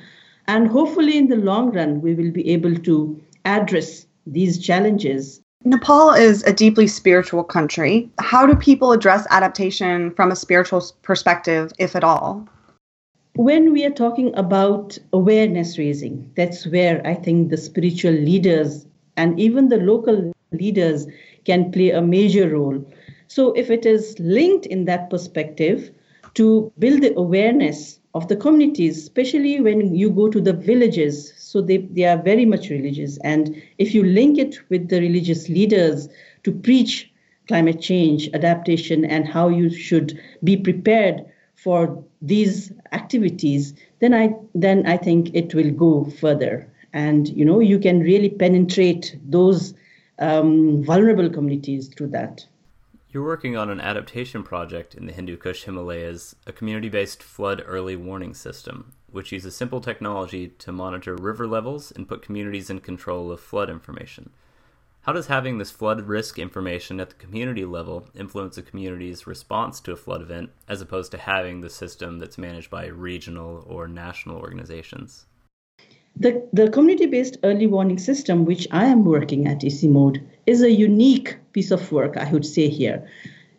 And 0.48 0.68
hopefully 0.68 1.18
in 1.18 1.28
the 1.28 1.38
long 1.38 1.72
run, 1.72 2.02
we 2.02 2.14
will 2.14 2.32
be 2.32 2.48
able 2.50 2.76
to 2.76 3.22
address 3.46 4.06
these 4.28 4.60
challenges. 4.60 5.42
Nepal 5.64 6.12
is 6.12 6.44
a 6.44 6.54
deeply 6.54 6.88
spiritual 6.88 7.44
country. 7.44 8.10
How 8.20 8.46
do 8.46 8.56
people 8.56 8.92
address 8.92 9.26
adaptation 9.32 10.12
from 10.12 10.32
a 10.32 10.36
spiritual 10.36 10.84
perspective, 11.02 11.72
if 11.80 11.96
at 11.96 12.04
all? 12.04 12.48
when 13.36 13.74
we 13.74 13.84
are 13.84 13.92
talking 13.92 14.34
about 14.36 14.98
awareness 15.12 15.78
raising, 15.78 16.32
that's 16.36 16.66
where 16.66 17.06
I 17.06 17.16
think 17.16 17.50
the 17.50 17.58
spiritual 17.58 18.14
leaders 18.14 18.86
and 19.18 19.38
even 19.40 19.68
the 19.68 19.78
local 19.78 20.32
leaders 20.54 21.06
can 21.44 21.72
play 21.72 21.92
a 21.92 22.02
major 22.02 22.50
role. 22.50 22.84
So, 23.28 23.54
if 23.54 23.70
it 23.70 23.86
is 23.86 24.18
linked 24.20 24.66
in 24.66 24.86
that 24.86 25.10
perspective 25.10 25.92
to 26.36 26.72
build 26.80 27.02
the 27.02 27.14
awareness 27.16 28.00
of 28.14 28.28
the 28.28 28.36
communities, 28.36 28.98
especially 28.98 29.60
when 29.60 29.94
you 29.96 30.10
go 30.10 30.30
to 30.30 30.40
the 30.40 30.54
villages, 30.54 31.34
so 31.38 31.62
they, 31.62 31.78
they 31.78 32.06
are 32.06 32.22
very 32.22 32.46
much 32.46 32.70
religious. 32.70 33.18
And 33.24 33.62
if 33.78 33.94
you 33.94 34.04
link 34.04 34.38
it 34.38 34.58
with 34.70 34.90
the 34.90 35.00
religious 35.02 35.50
leaders 35.50 36.08
to 36.44 36.52
preach 36.52 37.12
climate 37.48 37.82
change, 37.82 38.30
adaptation, 38.34 39.06
and 39.06 39.28
how 39.28 39.50
you 39.50 39.70
should 39.70 40.20
be 40.44 40.58
prepared 40.58 41.26
for 41.56 42.04
these 42.22 42.72
activities, 42.92 43.74
then 44.00 44.14
I 44.14 44.34
then 44.54 44.86
I 44.86 44.98
think 44.98 45.34
it 45.34 45.54
will 45.54 45.72
go 45.72 46.06
further, 46.06 46.68
and 46.94 47.28
you 47.30 47.46
know 47.46 47.60
you 47.60 47.80
can 47.80 48.00
really 48.00 48.30
penetrate 48.30 49.18
those 49.24 49.74
um, 50.20 50.84
vulnerable 50.84 51.30
communities 51.30 51.88
through 51.88 52.08
that. 52.08 52.46
You're 53.16 53.24
working 53.24 53.56
on 53.56 53.70
an 53.70 53.80
adaptation 53.80 54.44
project 54.44 54.94
in 54.94 55.06
the 55.06 55.14
Hindu 55.14 55.38
Kush 55.38 55.64
Himalayas, 55.64 56.36
a 56.46 56.52
community 56.52 56.90
based 56.90 57.24
flood 57.24 57.64
early 57.66 57.96
warning 57.96 58.34
system, 58.34 58.92
which 59.10 59.32
uses 59.32 59.56
simple 59.56 59.80
technology 59.80 60.50
to 60.50 60.74
monitor 60.74 61.16
river 61.16 61.48
levels 61.48 61.94
and 61.94 62.10
put 62.10 62.22
communities 62.22 62.70
in 62.70 62.82
control 62.82 63.32
of 63.32 63.40
flood 63.40 63.70
information. 63.70 64.32
How 65.04 65.14
does 65.14 65.28
having 65.28 65.60
this 65.60 65.72
flood 65.72 66.02
risk 66.02 66.38
information 66.38 67.00
at 67.00 67.08
the 67.08 67.16
community 67.16 67.64
level 67.64 68.10
influence 68.14 68.58
a 68.58 68.62
community's 68.62 69.26
response 69.26 69.80
to 69.80 69.94
a 69.94 69.96
flood 69.96 70.22
event 70.22 70.50
as 70.68 70.82
opposed 70.82 71.12
to 71.12 71.18
having 71.18 71.62
the 71.62 71.70
system 71.70 72.20
that's 72.20 72.38
managed 72.38 72.70
by 72.70 72.88
regional 72.88 73.64
or 73.66 73.88
national 73.88 74.36
organizations? 74.36 75.26
The, 76.18 76.48
the 76.54 76.70
community 76.70 77.08
based 77.08 77.38
early 77.44 77.68
warning 77.68 77.98
system, 77.98 78.46
which 78.46 78.68
I 78.72 78.86
am 78.86 79.04
working 79.04 79.48
at 79.48 79.62
ICIMOD, 79.62 80.22
is 80.46 80.62
a 80.62 80.72
unique 80.72 81.36
piece 81.52 81.72
of 81.72 81.92
work, 81.92 82.16
I 82.16 82.32
would 82.32 82.46
say 82.46 82.70
here. 82.70 83.06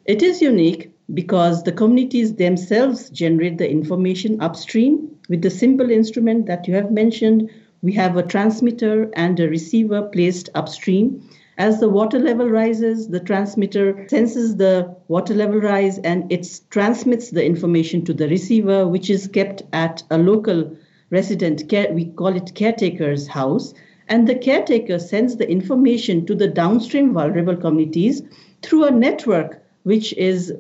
It 0.07 0.23
is 0.23 0.41
unique 0.41 0.93
because 1.13 1.63
the 1.63 1.73
communities 1.73 2.35
themselves 2.35 3.11
generate 3.11 3.59
the 3.59 3.71
information 3.71 4.41
upstream 4.41 5.09
with 5.29 5.43
the 5.43 5.51
simple 5.51 5.91
instrument 5.91 6.47
that 6.47 6.67
you 6.67 6.75
have 6.75 6.91
mentioned. 6.91 7.51
We 7.83 7.93
have 7.93 8.17
a 8.17 8.23
transmitter 8.23 9.11
and 9.15 9.39
a 9.39 9.49
receiver 9.49 10.03
placed 10.03 10.49
upstream 10.55 11.29
as 11.59 11.81
the 11.81 11.89
water 11.89 12.19
level 12.19 12.49
rises, 12.49 13.09
the 13.09 13.21
transmitter 13.21 14.07
senses 14.09 14.57
the 14.57 14.95
water 15.09 15.35
level 15.35 15.59
rise 15.59 15.99
and 15.99 16.31
it 16.31 16.61
transmits 16.71 17.31
the 17.31 17.45
information 17.45 18.05
to 18.05 18.13
the 18.13 18.29
receiver, 18.29 18.87
which 18.87 19.09
is 19.09 19.27
kept 19.27 19.63
at 19.73 20.03
a 20.11 20.19
local 20.19 20.77
resident, 21.11 21.69
care, 21.69 21.93
we 21.93 22.07
call 22.07 22.35
it 22.37 22.55
caretaker's 22.55 23.27
house. 23.27 23.75
And 24.09 24.29
the 24.29 24.35
caretaker 24.35 24.99
sends 24.99 25.37
the 25.37 25.49
information 25.51 26.27
to 26.27 26.35
the 26.35 26.49
downstream 26.49 27.13
vulnerable 27.13 27.57
communities 27.57 28.23
through 28.63 28.85
a 28.85 28.91
network 28.91 29.65
which 29.83 30.13
is 30.15 30.53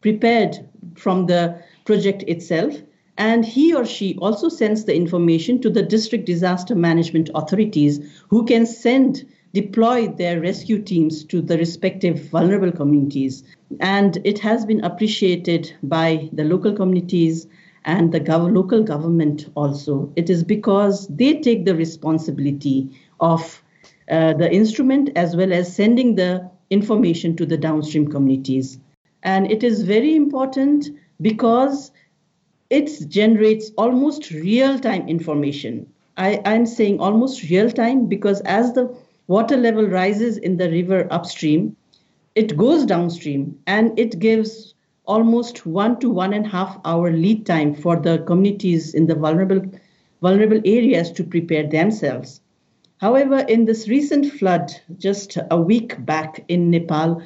prepared 0.00 0.58
from 0.94 1.26
the 1.26 1.60
project 1.84 2.24
itself. 2.24 2.74
And 3.18 3.44
he 3.44 3.74
or 3.74 3.84
she 3.84 4.16
also 4.16 4.48
sends 4.48 4.84
the 4.84 4.96
information 4.96 5.60
to 5.60 5.70
the 5.70 5.82
district 5.82 6.24
disaster 6.24 6.74
management 6.74 7.30
authorities 7.34 8.00
who 8.28 8.44
can 8.44 8.64
send 8.66 9.24
deploy 9.52 10.08
their 10.08 10.40
rescue 10.40 10.80
teams 10.82 11.24
to 11.24 11.42
the 11.42 11.58
respective 11.58 12.30
vulnerable 12.30 12.72
communities. 12.72 13.44
And 13.80 14.18
it 14.24 14.38
has 14.38 14.64
been 14.64 14.82
appreciated 14.82 15.74
by 15.82 16.30
the 16.32 16.44
local 16.44 16.72
communities 16.72 17.46
and 17.84 18.12
the 18.12 18.20
gov- 18.20 18.52
local 18.52 18.82
government 18.82 19.48
also. 19.54 20.12
It 20.16 20.30
is 20.30 20.42
because 20.44 21.06
they 21.08 21.40
take 21.40 21.64
the 21.64 21.74
responsibility 21.74 22.90
of 23.20 23.62
uh, 24.10 24.34
the 24.34 24.52
instrument 24.52 25.10
as 25.16 25.36
well 25.36 25.52
as 25.52 25.74
sending 25.74 26.16
the 26.16 26.50
information 26.70 27.36
to 27.36 27.46
the 27.46 27.56
downstream 27.56 28.08
communities. 28.08 28.78
And 29.22 29.50
it 29.50 29.62
is 29.62 29.82
very 29.82 30.14
important 30.14 30.88
because 31.20 31.92
it 32.70 32.90
generates 33.08 33.70
almost 33.76 34.30
real 34.30 34.78
time 34.78 35.08
information. 35.08 35.86
I, 36.16 36.40
I'm 36.44 36.66
saying 36.66 37.00
almost 37.00 37.48
real 37.50 37.70
time 37.70 38.06
because 38.06 38.40
as 38.42 38.72
the 38.72 38.94
water 39.26 39.56
level 39.56 39.86
rises 39.86 40.36
in 40.38 40.56
the 40.56 40.70
river 40.70 41.06
upstream, 41.10 41.76
it 42.34 42.56
goes 42.56 42.84
downstream 42.86 43.58
and 43.66 43.98
it 43.98 44.18
gives 44.18 44.74
almost 45.04 45.66
one 45.66 45.98
to 46.00 46.08
one 46.08 46.32
and 46.32 46.46
a 46.46 46.48
half 46.48 46.78
hour 46.84 47.12
lead 47.12 47.44
time 47.44 47.74
for 47.74 47.96
the 47.96 48.18
communities 48.18 48.94
in 48.94 49.06
the 49.06 49.14
vulnerable 49.14 49.62
vulnerable 50.20 50.60
areas 50.64 51.10
to 51.10 51.24
prepare 51.24 51.66
themselves. 51.66 52.40
However, 52.98 53.38
in 53.38 53.64
this 53.64 53.88
recent 53.88 54.26
flood, 54.26 54.72
just 54.98 55.36
a 55.50 55.60
week 55.60 56.04
back 56.06 56.44
in 56.46 56.70
Nepal, 56.70 57.20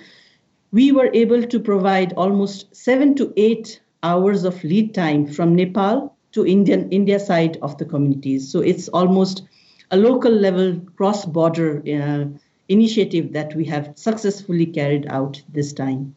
we 0.72 0.90
were 0.90 1.10
able 1.12 1.42
to 1.42 1.60
provide 1.60 2.14
almost 2.14 2.74
seven 2.74 3.14
to 3.16 3.32
eight 3.36 3.80
hours 4.02 4.44
of 4.44 4.64
lead 4.64 4.94
time 4.94 5.26
from 5.26 5.54
Nepal 5.54 6.16
to 6.32 6.46
Indian 6.46 6.88
India 6.90 7.18
side 7.18 7.58
of 7.60 7.76
the 7.76 7.84
communities. 7.84 8.50
So 8.50 8.60
it's 8.60 8.88
almost 8.88 9.42
a 9.90 9.96
local 9.96 10.32
level 10.32 10.80
cross 10.96 11.26
border 11.26 11.82
uh, 11.86 12.24
initiative 12.68 13.32
that 13.34 13.54
we 13.54 13.64
have 13.66 13.92
successfully 13.94 14.66
carried 14.66 15.06
out 15.08 15.42
this 15.52 15.72
time. 15.72 16.16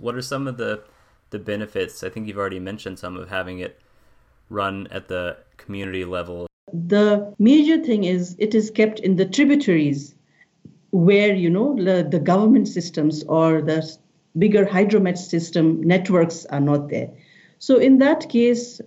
What 0.00 0.14
are 0.14 0.22
some 0.22 0.48
of 0.48 0.56
the 0.56 0.82
the 1.30 1.38
benefits? 1.38 2.02
I 2.02 2.08
think 2.08 2.26
you've 2.26 2.38
already 2.38 2.58
mentioned 2.58 2.98
some 2.98 3.16
of 3.16 3.28
having 3.28 3.58
it 3.60 3.80
run 4.48 4.88
at 4.90 5.08
the 5.08 5.36
community 5.58 6.04
level. 6.04 6.46
The 6.72 7.34
major 7.38 7.82
thing 7.82 8.04
is 8.04 8.34
it 8.38 8.54
is 8.54 8.70
kept 8.70 9.00
in 9.00 9.16
the 9.16 9.26
tributaries 9.26 10.14
where 10.90 11.34
you 11.34 11.50
know 11.50 11.76
the, 11.76 12.06
the 12.08 12.18
government 12.18 12.66
systems 12.66 13.22
or 13.24 13.62
the 13.62 13.96
bigger 14.38 14.64
hydromet 14.64 15.18
system 15.18 15.80
networks 15.82 16.46
are 16.46 16.60
not 16.60 16.88
there. 16.88 17.10
So 17.58 17.76
in 17.76 17.98
that 17.98 18.28
case, 18.28 18.80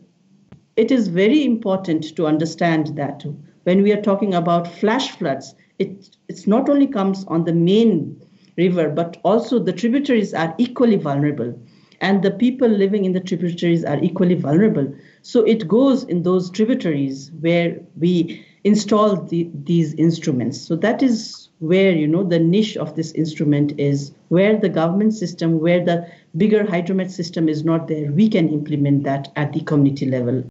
it 0.75 0.91
is 0.91 1.08
very 1.08 1.46
important 1.46 2.15
to 2.15 2.25
understand 2.25 2.96
that 2.98 3.24
when 3.63 3.84
we 3.84 3.91
are 3.91 4.01
talking 4.01 4.34
about 4.34 4.67
flash 4.67 5.12
floods, 5.12 5.55
it 5.79 6.17
it's 6.27 6.48
not 6.48 6.70
only 6.70 6.88
comes 6.88 7.24
on 7.25 7.46
the 7.46 7.53
main 7.53 8.23
river, 8.58 8.90
but 8.90 9.18
also 9.24 9.60
the 9.60 9.74
tributaries 9.74 10.34
are 10.34 10.54
equally 10.58 10.98
vulnerable. 10.98 11.60
And 12.02 12.22
the 12.22 12.32
people 12.32 12.68
living 12.68 13.06
in 13.06 13.14
the 13.14 13.22
tributaries 13.22 13.86
are 13.86 14.02
equally 14.04 14.36
vulnerable. 14.36 14.94
So 15.22 15.44
it 15.44 15.68
goes 15.68 16.04
in 16.04 16.24
those 16.24 16.50
tributaries 16.50 17.32
where 17.40 17.80
we 17.98 18.46
install 18.66 19.22
the, 19.22 19.50
these 19.64 19.94
instruments. 19.94 20.60
So 20.60 20.76
that 20.78 21.02
is 21.02 21.44
where 21.64 21.94
you 21.94 22.06
know 22.06 22.24
the 22.24 22.40
niche 22.40 22.76
of 22.76 22.94
this 22.96 23.14
instrument 23.14 23.74
is 23.80 24.12
where 24.28 24.58
the 24.60 24.68
government 24.68 25.14
system 25.14 25.62
where 25.62 25.84
the 25.84 26.06
bigger 26.36 26.66
hydromet 26.66 27.10
system 27.10 27.48
is 27.48 27.64
not 27.64 27.88
there 27.88 28.12
we 28.12 28.28
can 28.28 28.50
implement 28.50 29.04
that 29.04 29.32
at 29.38 29.54
the 29.54 29.62
community 29.62 30.06
level 30.06 30.44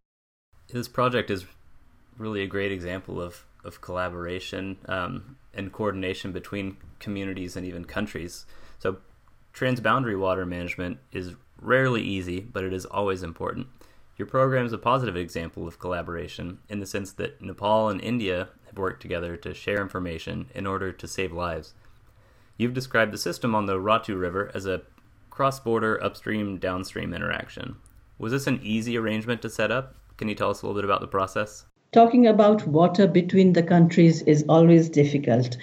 this 0.72 0.88
project 0.88 1.30
is 1.30 1.44
really 2.16 2.42
a 2.42 2.46
great 2.46 2.72
example 2.72 3.20
of 3.20 3.44
of 3.64 3.80
collaboration 3.80 4.76
um, 4.86 5.36
and 5.54 5.72
coordination 5.72 6.32
between 6.32 6.76
communities 6.98 7.56
and 7.56 7.66
even 7.66 7.84
countries. 7.84 8.46
So, 8.78 8.98
transboundary 9.54 10.18
water 10.18 10.46
management 10.46 10.98
is 11.12 11.34
rarely 11.60 12.02
easy, 12.02 12.40
but 12.40 12.64
it 12.64 12.72
is 12.72 12.86
always 12.86 13.22
important. 13.22 13.68
Your 14.16 14.26
program 14.26 14.66
is 14.66 14.72
a 14.72 14.78
positive 14.78 15.16
example 15.16 15.66
of 15.66 15.78
collaboration 15.78 16.58
in 16.68 16.80
the 16.80 16.86
sense 16.86 17.12
that 17.12 17.40
Nepal 17.40 17.88
and 17.88 18.00
India 18.00 18.48
have 18.66 18.78
worked 18.78 19.02
together 19.02 19.36
to 19.38 19.54
share 19.54 19.80
information 19.80 20.46
in 20.54 20.66
order 20.66 20.92
to 20.92 21.08
save 21.08 21.32
lives. 21.32 21.74
You've 22.56 22.74
described 22.74 23.12
the 23.12 23.18
system 23.18 23.54
on 23.54 23.66
the 23.66 23.78
Ratu 23.78 24.18
River 24.18 24.50
as 24.54 24.66
a 24.66 24.82
cross 25.30 25.58
border 25.58 26.02
upstream 26.02 26.58
downstream 26.58 27.14
interaction. 27.14 27.76
Was 28.18 28.32
this 28.32 28.46
an 28.46 28.60
easy 28.62 28.98
arrangement 28.98 29.42
to 29.42 29.50
set 29.50 29.70
up? 29.70 29.96
Can 30.18 30.28
you 30.28 30.34
tell 30.34 30.50
us 30.50 30.62
a 30.62 30.66
little 30.66 30.80
bit 30.80 30.84
about 30.84 31.00
the 31.00 31.08
process? 31.08 31.64
Talking 31.92 32.26
about 32.26 32.66
water 32.66 33.06
between 33.06 33.52
the 33.52 33.62
countries 33.62 34.22
is 34.22 34.44
always 34.48 34.88
difficult. 34.88 35.56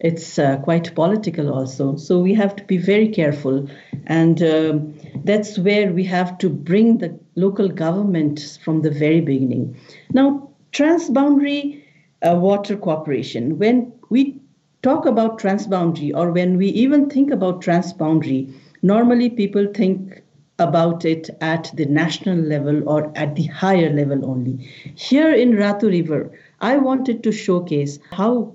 It's 0.00 0.38
uh, 0.38 0.58
quite 0.58 0.94
political 0.94 1.52
also. 1.54 1.96
So 1.96 2.18
we 2.18 2.34
have 2.34 2.54
to 2.56 2.64
be 2.64 2.76
very 2.76 3.08
careful. 3.08 3.68
And 4.06 4.42
um, 4.42 4.98
that's 5.24 5.58
where 5.58 5.92
we 5.92 6.04
have 6.04 6.36
to 6.38 6.50
bring 6.50 6.98
the 6.98 7.18
local 7.36 7.68
government 7.68 8.58
from 8.62 8.82
the 8.82 8.90
very 8.90 9.20
beginning. 9.20 9.76
Now, 10.12 10.50
transboundary 10.72 11.82
uh, 12.22 12.34
water 12.34 12.76
cooperation, 12.76 13.58
when 13.58 13.92
we 14.10 14.40
talk 14.82 15.06
about 15.06 15.40
transboundary 15.40 16.12
or 16.14 16.32
when 16.32 16.56
we 16.58 16.68
even 16.68 17.08
think 17.08 17.30
about 17.30 17.62
transboundary, 17.62 18.52
normally 18.82 19.30
people 19.30 19.66
think 19.72 20.22
about 20.58 21.04
it 21.04 21.28
at 21.40 21.70
the 21.74 21.84
national 21.86 22.38
level 22.38 22.88
or 22.88 23.12
at 23.14 23.36
the 23.36 23.44
higher 23.44 23.92
level 23.92 24.24
only. 24.24 24.56
Here 24.94 25.32
in 25.32 25.52
Ratu 25.52 25.90
River, 25.90 26.30
I 26.60 26.78
wanted 26.78 27.22
to 27.24 27.32
showcase 27.32 27.98
how 28.10 28.54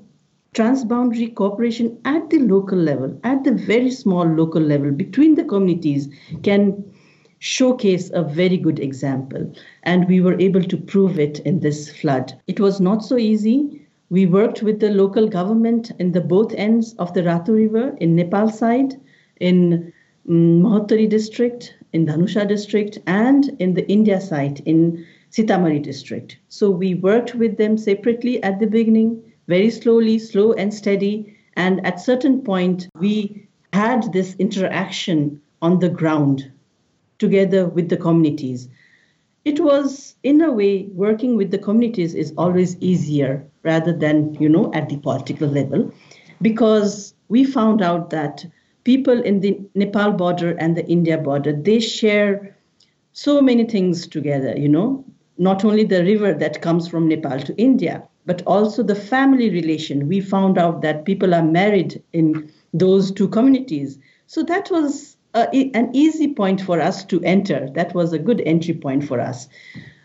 transboundary 0.54 1.34
cooperation 1.34 1.98
at 2.04 2.30
the 2.30 2.40
local 2.40 2.78
level, 2.78 3.18
at 3.24 3.44
the 3.44 3.54
very 3.54 3.92
small 3.92 4.26
local 4.26 4.62
level 4.62 4.92
between 4.92 5.36
the 5.36 5.46
communities, 5.46 6.10
can 6.44 6.84
showcase 7.40 8.12
a 8.14 8.24
very 8.24 8.58
good 8.58 8.80
example. 8.80 9.52
And 9.84 10.08
we 10.08 10.22
were 10.22 10.40
able 10.40 10.64
to 10.64 10.78
prove 10.78 11.20
it 11.20 11.40
in 11.40 11.60
this 11.60 11.90
flood. 11.90 12.34
It 12.48 12.60
was 12.60 12.82
not 12.82 13.04
so 13.04 13.18
easy. 13.18 13.88
We 14.10 14.26
worked 14.26 14.62
with 14.62 14.80
the 14.80 14.90
local 14.90 15.28
government 15.28 15.92
in 16.00 16.12
the 16.12 16.22
both 16.22 16.54
ends 16.56 16.94
of 16.96 17.14
the 17.14 17.22
Ratu 17.22 17.56
River, 17.56 17.96
in 18.00 18.16
Nepal 18.16 18.50
side, 18.50 19.00
in 19.40 19.94
um, 20.30 20.86
district, 20.88 21.76
in 21.94 22.06
Dhanusha 22.06 22.48
district, 22.48 22.98
and 23.08 23.50
in 23.60 23.74
the 23.74 23.88
India 23.90 24.22
site 24.22 24.60
in 24.62 25.06
Sitamarhi 25.32 25.82
district. 25.82 26.38
So 26.50 26.70
we 26.70 26.96
worked 26.96 27.36
with 27.36 27.58
them 27.58 27.78
separately 27.78 28.42
at 28.44 28.60
the 28.60 28.68
beginning, 28.68 29.22
very 29.48 29.70
slowly, 29.70 30.20
slow 30.20 30.54
and 30.54 30.74
steady. 30.74 31.38
And 31.56 31.86
at 31.86 32.00
certain 32.00 32.42
point, 32.42 32.88
we 33.00 33.48
had 33.74 34.12
this 34.14 34.36
interaction 34.36 35.42
on 35.62 35.80
the 35.80 35.90
ground 35.90 36.52
together 37.20 37.68
with 37.68 37.90
the 37.90 37.98
communities. 37.98 38.68
It 39.46 39.60
was, 39.60 40.16
in 40.24 40.42
a 40.42 40.52
way, 40.52 40.88
working 40.94 41.36
with 41.36 41.52
the 41.52 41.58
communities 41.58 42.14
is 42.14 42.34
always 42.38 42.78
easier 42.80 43.46
rather 43.64 43.92
than, 43.92 44.36
you 44.36 44.50
know, 44.50 44.72
at 44.74 44.90
the 44.90 44.98
political 44.98 45.48
level, 45.48 45.92
because 46.42 47.14
we 47.30 47.44
found 47.44 47.82
out 47.82 48.10
that 48.10 48.46
people 48.84 49.22
in 49.22 49.42
the 49.42 49.60
Nepal 49.76 50.12
border 50.12 50.52
and 50.58 50.76
the 50.76 50.86
India 50.88 51.18
border, 51.18 51.54
they 51.54 51.80
share 51.80 52.56
so 53.14 53.42
many 53.42 53.66
things 53.66 54.08
together, 54.08 54.54
you 54.58 54.70
know, 54.70 55.04
not 55.38 55.66
only 55.66 55.84
the 55.84 56.04
river 56.04 56.34
that 56.34 56.62
comes 56.62 56.88
from 56.88 57.08
Nepal 57.08 57.40
to 57.40 57.56
India, 57.58 58.04
but 58.26 58.42
also 58.46 58.84
the 58.84 58.96
family 58.96 59.50
relation. 59.50 60.08
We 60.08 60.22
found 60.22 60.58
out 60.58 60.82
that 60.82 61.06
people 61.06 61.34
are 61.34 61.44
married 61.44 62.02
in 62.14 62.52
those 62.74 63.12
two 63.12 63.28
communities. 63.28 63.98
So 64.28 64.44
that 64.44 64.70
was 64.72 65.18
a, 65.34 65.72
an 65.74 65.90
easy 65.94 66.34
point 66.34 66.62
for 66.62 66.80
us 66.80 67.04
to 67.06 67.22
enter. 67.24 67.70
That 67.74 67.94
was 67.94 68.14
a 68.14 68.20
good 68.20 68.42
entry 68.46 68.74
point 68.74 69.04
for 69.04 69.20
us. 69.20 69.48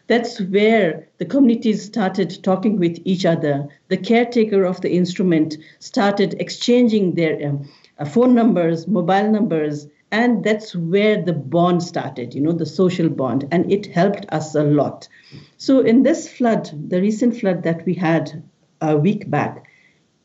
That's 0.08 0.40
where 0.40 1.06
the 1.18 1.24
communities 1.24 1.84
started 1.84 2.42
talking 2.42 2.78
with 2.78 2.98
each 3.04 3.26
other. 3.26 3.68
The 3.88 3.96
caretaker 3.96 4.64
of 4.64 4.80
the 4.80 4.92
instrument 4.92 5.56
started 5.80 6.36
exchanging 6.38 7.14
their 7.14 7.48
um, 7.48 7.68
Uh, 7.98 8.04
phone 8.04 8.34
numbers, 8.34 8.86
mobile 8.86 9.30
numbers, 9.30 9.88
and 10.12 10.44
that's 10.44 10.76
where 10.76 11.22
the 11.22 11.32
bond 11.32 11.82
started, 11.82 12.34
you 12.34 12.40
know, 12.40 12.52
the 12.52 12.66
social 12.66 13.08
bond, 13.08 13.46
and 13.50 13.70
it 13.72 13.86
helped 13.86 14.26
us 14.28 14.54
a 14.54 14.62
lot. 14.62 15.08
So, 15.56 15.80
in 15.80 16.02
this 16.02 16.28
flood, 16.28 16.70
the 16.90 17.00
recent 17.00 17.36
flood 17.36 17.62
that 17.64 17.84
we 17.86 17.94
had 17.94 18.42
a 18.80 18.96
week 18.96 19.30
back, 19.30 19.66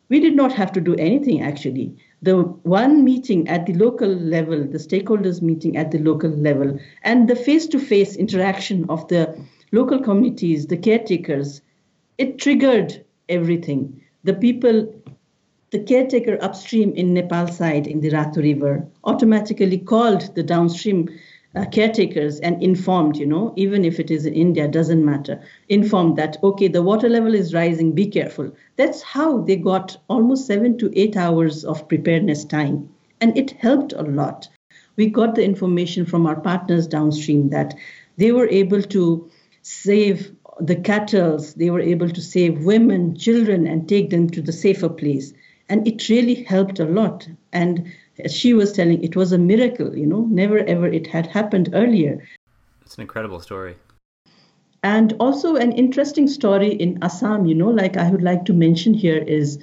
we 0.10 0.20
did 0.20 0.36
not 0.36 0.52
have 0.54 0.72
to 0.74 0.82
do 0.82 0.96
anything 0.96 1.42
actually. 1.42 1.96
The 2.22 2.42
one 2.64 3.04
meeting 3.04 3.48
at 3.48 3.66
the 3.66 3.74
local 3.74 4.10
level, 4.10 4.68
the 4.68 4.78
stakeholders 4.78 5.42
meeting 5.42 5.78
at 5.78 5.92
the 5.92 6.00
local 6.00 6.30
level, 6.30 6.78
and 7.04 7.28
the 7.28 7.36
face 7.36 7.66
to 7.68 7.80
face 7.80 8.16
interaction 8.16 8.86
of 8.90 9.08
the 9.08 9.36
local 9.72 10.00
communities, 10.00 10.68
the 10.68 10.78
caretakers, 10.78 11.62
it 12.18 12.38
triggered 12.38 13.04
everything. 13.30 14.02
The 14.26 14.34
people 14.34 14.94
the 15.72 15.80
caretaker 15.80 16.38
upstream 16.42 16.92
in 16.96 17.14
Nepal 17.14 17.48
side 17.48 17.88
in 17.88 18.02
the 18.02 18.10
Ratu 18.10 18.44
River 18.44 18.86
automatically 19.06 19.78
called 19.78 20.36
the 20.36 20.44
downstream 20.44 21.08
uh, 21.56 21.64
caretakers 21.66 22.42
and 22.42 22.62
informed, 22.62 23.16
you 23.16 23.26
know, 23.26 23.54
even 23.56 23.86
if 23.86 23.98
it 23.98 24.12
is 24.12 24.26
in 24.26 24.34
India, 24.34 24.68
doesn't 24.68 25.04
matter, 25.04 25.42
informed 25.70 26.18
that, 26.18 26.36
okay, 26.44 26.68
the 26.68 26.84
water 26.84 27.08
level 27.08 27.34
is 27.34 27.54
rising, 27.54 27.94
be 27.94 28.06
careful. 28.06 28.52
That's 28.76 29.02
how 29.02 29.44
they 29.44 29.56
got 29.56 29.96
almost 30.10 30.46
seven 30.46 30.78
to 30.80 30.92
eight 31.00 31.16
hours 31.16 31.64
of 31.64 31.88
preparedness 31.88 32.44
time. 32.44 32.90
And 33.22 33.38
it 33.38 33.52
helped 33.52 33.94
a 33.94 34.04
lot. 34.04 34.50
We 34.98 35.08
got 35.08 35.36
the 35.36 35.46
information 35.46 36.06
from 36.06 36.26
our 36.26 36.40
partners 36.40 36.86
downstream 36.86 37.50
that 37.50 37.76
they 38.18 38.34
were 38.34 38.50
able 38.50 38.82
to 38.82 39.30
save 39.62 40.36
the 40.60 40.76
cattle, 40.76 41.40
they 41.56 41.70
were 41.70 41.80
able 41.80 42.10
to 42.10 42.22
save 42.22 42.66
women, 42.66 43.16
children, 43.16 43.68
and 43.68 43.88
take 43.88 44.10
them 44.10 44.30
to 44.32 44.42
the 44.42 44.52
safer 44.52 44.90
place 44.90 45.34
and 45.72 45.88
it 45.88 46.10
really 46.10 46.44
helped 46.44 46.80
a 46.80 46.86
lot. 46.86 47.28
And 47.54 47.92
as 48.24 48.34
she 48.34 48.54
was 48.54 48.74
telling 48.74 49.04
it 49.04 49.16
was 49.16 49.32
a 49.32 49.38
miracle 49.38 49.98
you 49.98 50.06
know 50.06 50.28
never 50.30 50.60
ever 50.60 50.88
it 50.88 51.08
had 51.08 51.28
happened 51.28 51.70
earlier. 51.74 52.22
It's 52.82 52.96
an 52.96 53.02
incredible 53.02 53.40
story. 53.40 53.76
And 54.84 55.14
also 55.20 55.56
an 55.56 55.72
interesting 55.72 56.28
story 56.28 56.74
in 56.74 56.98
assam 57.02 57.46
you 57.46 57.56
know 57.56 57.70
like 57.70 57.98
i 57.98 58.10
would 58.10 58.24
like 58.24 58.46
to 58.46 58.54
mention 58.54 58.94
here 58.94 59.20
is 59.40 59.60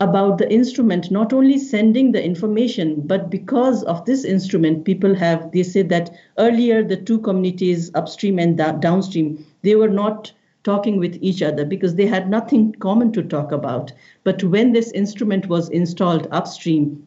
about 0.00 0.38
the 0.38 0.52
instrument 0.52 1.10
not 1.10 1.32
only 1.32 1.58
sending 1.58 2.10
the 2.12 2.22
information 2.22 3.00
but 3.12 3.30
because 3.30 3.84
of 3.84 4.04
this 4.04 4.24
instrument 4.24 4.84
people 4.84 5.14
have 5.14 5.50
they 5.52 5.62
say 5.62 5.82
that 5.82 6.10
earlier 6.38 6.82
the 6.82 6.96
two 6.96 7.20
communities 7.20 7.92
upstream 7.94 8.40
and 8.40 8.58
downstream 8.80 9.46
they 9.62 9.76
were 9.76 9.94
not 10.00 10.32
talking 10.66 10.98
with 10.98 11.16
each 11.22 11.42
other 11.42 11.64
because 11.64 11.94
they 11.94 12.06
had 12.06 12.28
nothing 12.28 12.72
common 12.80 13.12
to 13.12 13.22
talk 13.22 13.52
about. 13.52 13.92
But 14.24 14.42
when 14.42 14.72
this 14.72 14.90
instrument 14.90 15.46
was 15.46 15.68
installed 15.68 16.26
upstream, 16.32 17.06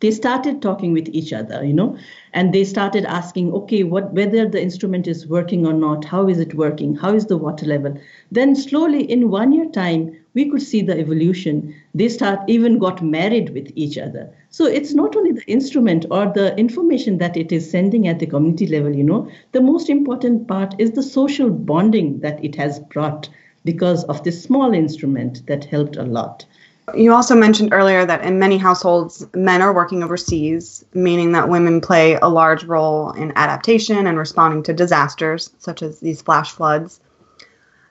they 0.00 0.10
started 0.10 0.62
talking 0.62 0.94
with 0.94 1.08
each 1.10 1.34
other, 1.34 1.62
you 1.62 1.74
know, 1.74 1.98
and 2.32 2.54
they 2.54 2.64
started 2.64 3.04
asking, 3.04 3.52
okay, 3.52 3.82
what 3.82 4.14
whether 4.14 4.48
the 4.48 4.62
instrument 4.62 5.06
is 5.06 5.26
working 5.26 5.66
or 5.66 5.74
not, 5.74 6.06
how 6.06 6.26
is 6.26 6.40
it 6.40 6.54
working, 6.54 6.96
how 6.96 7.14
is 7.14 7.26
the 7.26 7.36
water 7.36 7.66
level? 7.66 7.94
Then 8.32 8.56
slowly, 8.56 9.02
in 9.02 9.28
one 9.28 9.52
year 9.52 9.66
time, 9.66 10.16
we 10.34 10.48
could 10.48 10.62
see 10.62 10.82
the 10.82 10.98
evolution. 10.98 11.74
They 11.94 12.08
start 12.08 12.40
even 12.48 12.78
got 12.78 13.02
married 13.02 13.50
with 13.50 13.70
each 13.74 13.98
other. 13.98 14.30
So 14.50 14.64
it's 14.64 14.94
not 14.94 15.16
only 15.16 15.32
the 15.32 15.46
instrument 15.46 16.06
or 16.10 16.26
the 16.32 16.56
information 16.56 17.18
that 17.18 17.36
it 17.36 17.52
is 17.52 17.70
sending 17.70 18.06
at 18.08 18.18
the 18.18 18.26
community 18.26 18.66
level, 18.66 18.94
you 18.94 19.04
know, 19.04 19.28
the 19.52 19.60
most 19.60 19.88
important 19.88 20.46
part 20.46 20.74
is 20.78 20.92
the 20.92 21.02
social 21.02 21.50
bonding 21.50 22.20
that 22.20 22.42
it 22.44 22.54
has 22.56 22.78
brought 22.78 23.28
because 23.64 24.04
of 24.04 24.22
this 24.24 24.42
small 24.42 24.72
instrument 24.72 25.46
that 25.46 25.64
helped 25.64 25.96
a 25.96 26.02
lot. 26.02 26.46
You 26.94 27.12
also 27.12 27.36
mentioned 27.36 27.72
earlier 27.72 28.04
that 28.04 28.24
in 28.24 28.38
many 28.38 28.58
households, 28.58 29.26
men 29.34 29.62
are 29.62 29.72
working 29.72 30.02
overseas, 30.02 30.84
meaning 30.94 31.32
that 31.32 31.48
women 31.48 31.80
play 31.80 32.14
a 32.14 32.28
large 32.28 32.64
role 32.64 33.12
in 33.12 33.32
adaptation 33.36 34.06
and 34.06 34.18
responding 34.18 34.62
to 34.64 34.72
disasters, 34.72 35.50
such 35.58 35.82
as 35.82 36.00
these 36.00 36.22
flash 36.22 36.50
floods. 36.50 37.00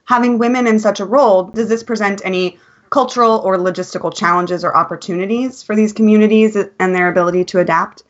Having 0.09 0.39
women 0.39 0.65
in 0.65 0.79
such 0.79 0.99
a 0.99 1.05
role, 1.05 1.43
does 1.43 1.69
this 1.69 1.83
present 1.83 2.23
any 2.25 2.57
cultural 2.89 3.41
or 3.45 3.57
logistical 3.57 4.11
challenges 4.11 4.63
or 4.65 4.75
opportunities 4.75 5.61
for 5.61 5.75
these 5.75 5.93
communities 5.93 6.57
and 6.79 6.95
their 6.95 7.11
ability 7.11 7.45
to 7.45 7.59
adapt? 7.59 8.01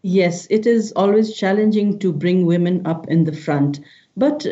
Yes, 0.00 0.46
it 0.48 0.64
is 0.64 0.92
always 0.92 1.34
challenging 1.34 1.98
to 1.98 2.10
bring 2.10 2.46
women 2.46 2.86
up 2.86 3.06
in 3.08 3.24
the 3.24 3.36
front. 3.36 3.80
But 4.16 4.46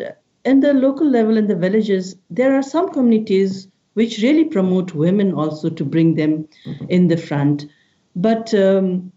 in 0.45 0.59
the 0.59 0.75
local 0.75 1.09
level, 1.09 1.37
in 1.37 1.47
the 1.47 1.55
villages, 1.55 2.15
there 2.29 2.53
are 2.53 2.61
some 2.61 2.93
communities 2.93 3.67
which 3.95 4.21
really 4.21 4.45
promote 4.45 4.93
women 4.93 5.33
also 5.33 5.71
to 5.71 5.83
bring 5.83 6.13
them 6.13 6.47
in 6.87 7.07
the 7.07 7.17
front. 7.17 7.65
But 8.15 8.53
um, 8.53 9.11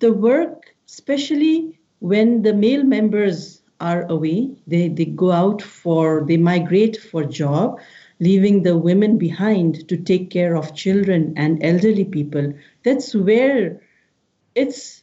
the 0.00 0.12
work, 0.12 0.74
especially 0.88 1.78
when 2.00 2.42
the 2.42 2.52
male 2.52 2.82
members 2.82 3.62
are 3.80 4.06
away, 4.08 4.50
they, 4.66 4.88
they 4.88 5.04
go 5.04 5.32
out 5.32 5.62
for, 5.62 6.24
they 6.26 6.36
migrate 6.36 6.96
for 6.96 7.24
job, 7.24 7.78
leaving 8.20 8.62
the 8.62 8.76
women 8.76 9.18
behind 9.18 9.88
to 9.88 9.96
take 9.96 10.30
care 10.30 10.56
of 10.56 10.74
children 10.74 11.34
and 11.36 11.62
elderly 11.62 12.04
people. 12.04 12.54
That's 12.82 13.14
where 13.14 13.82
it's 14.54 15.02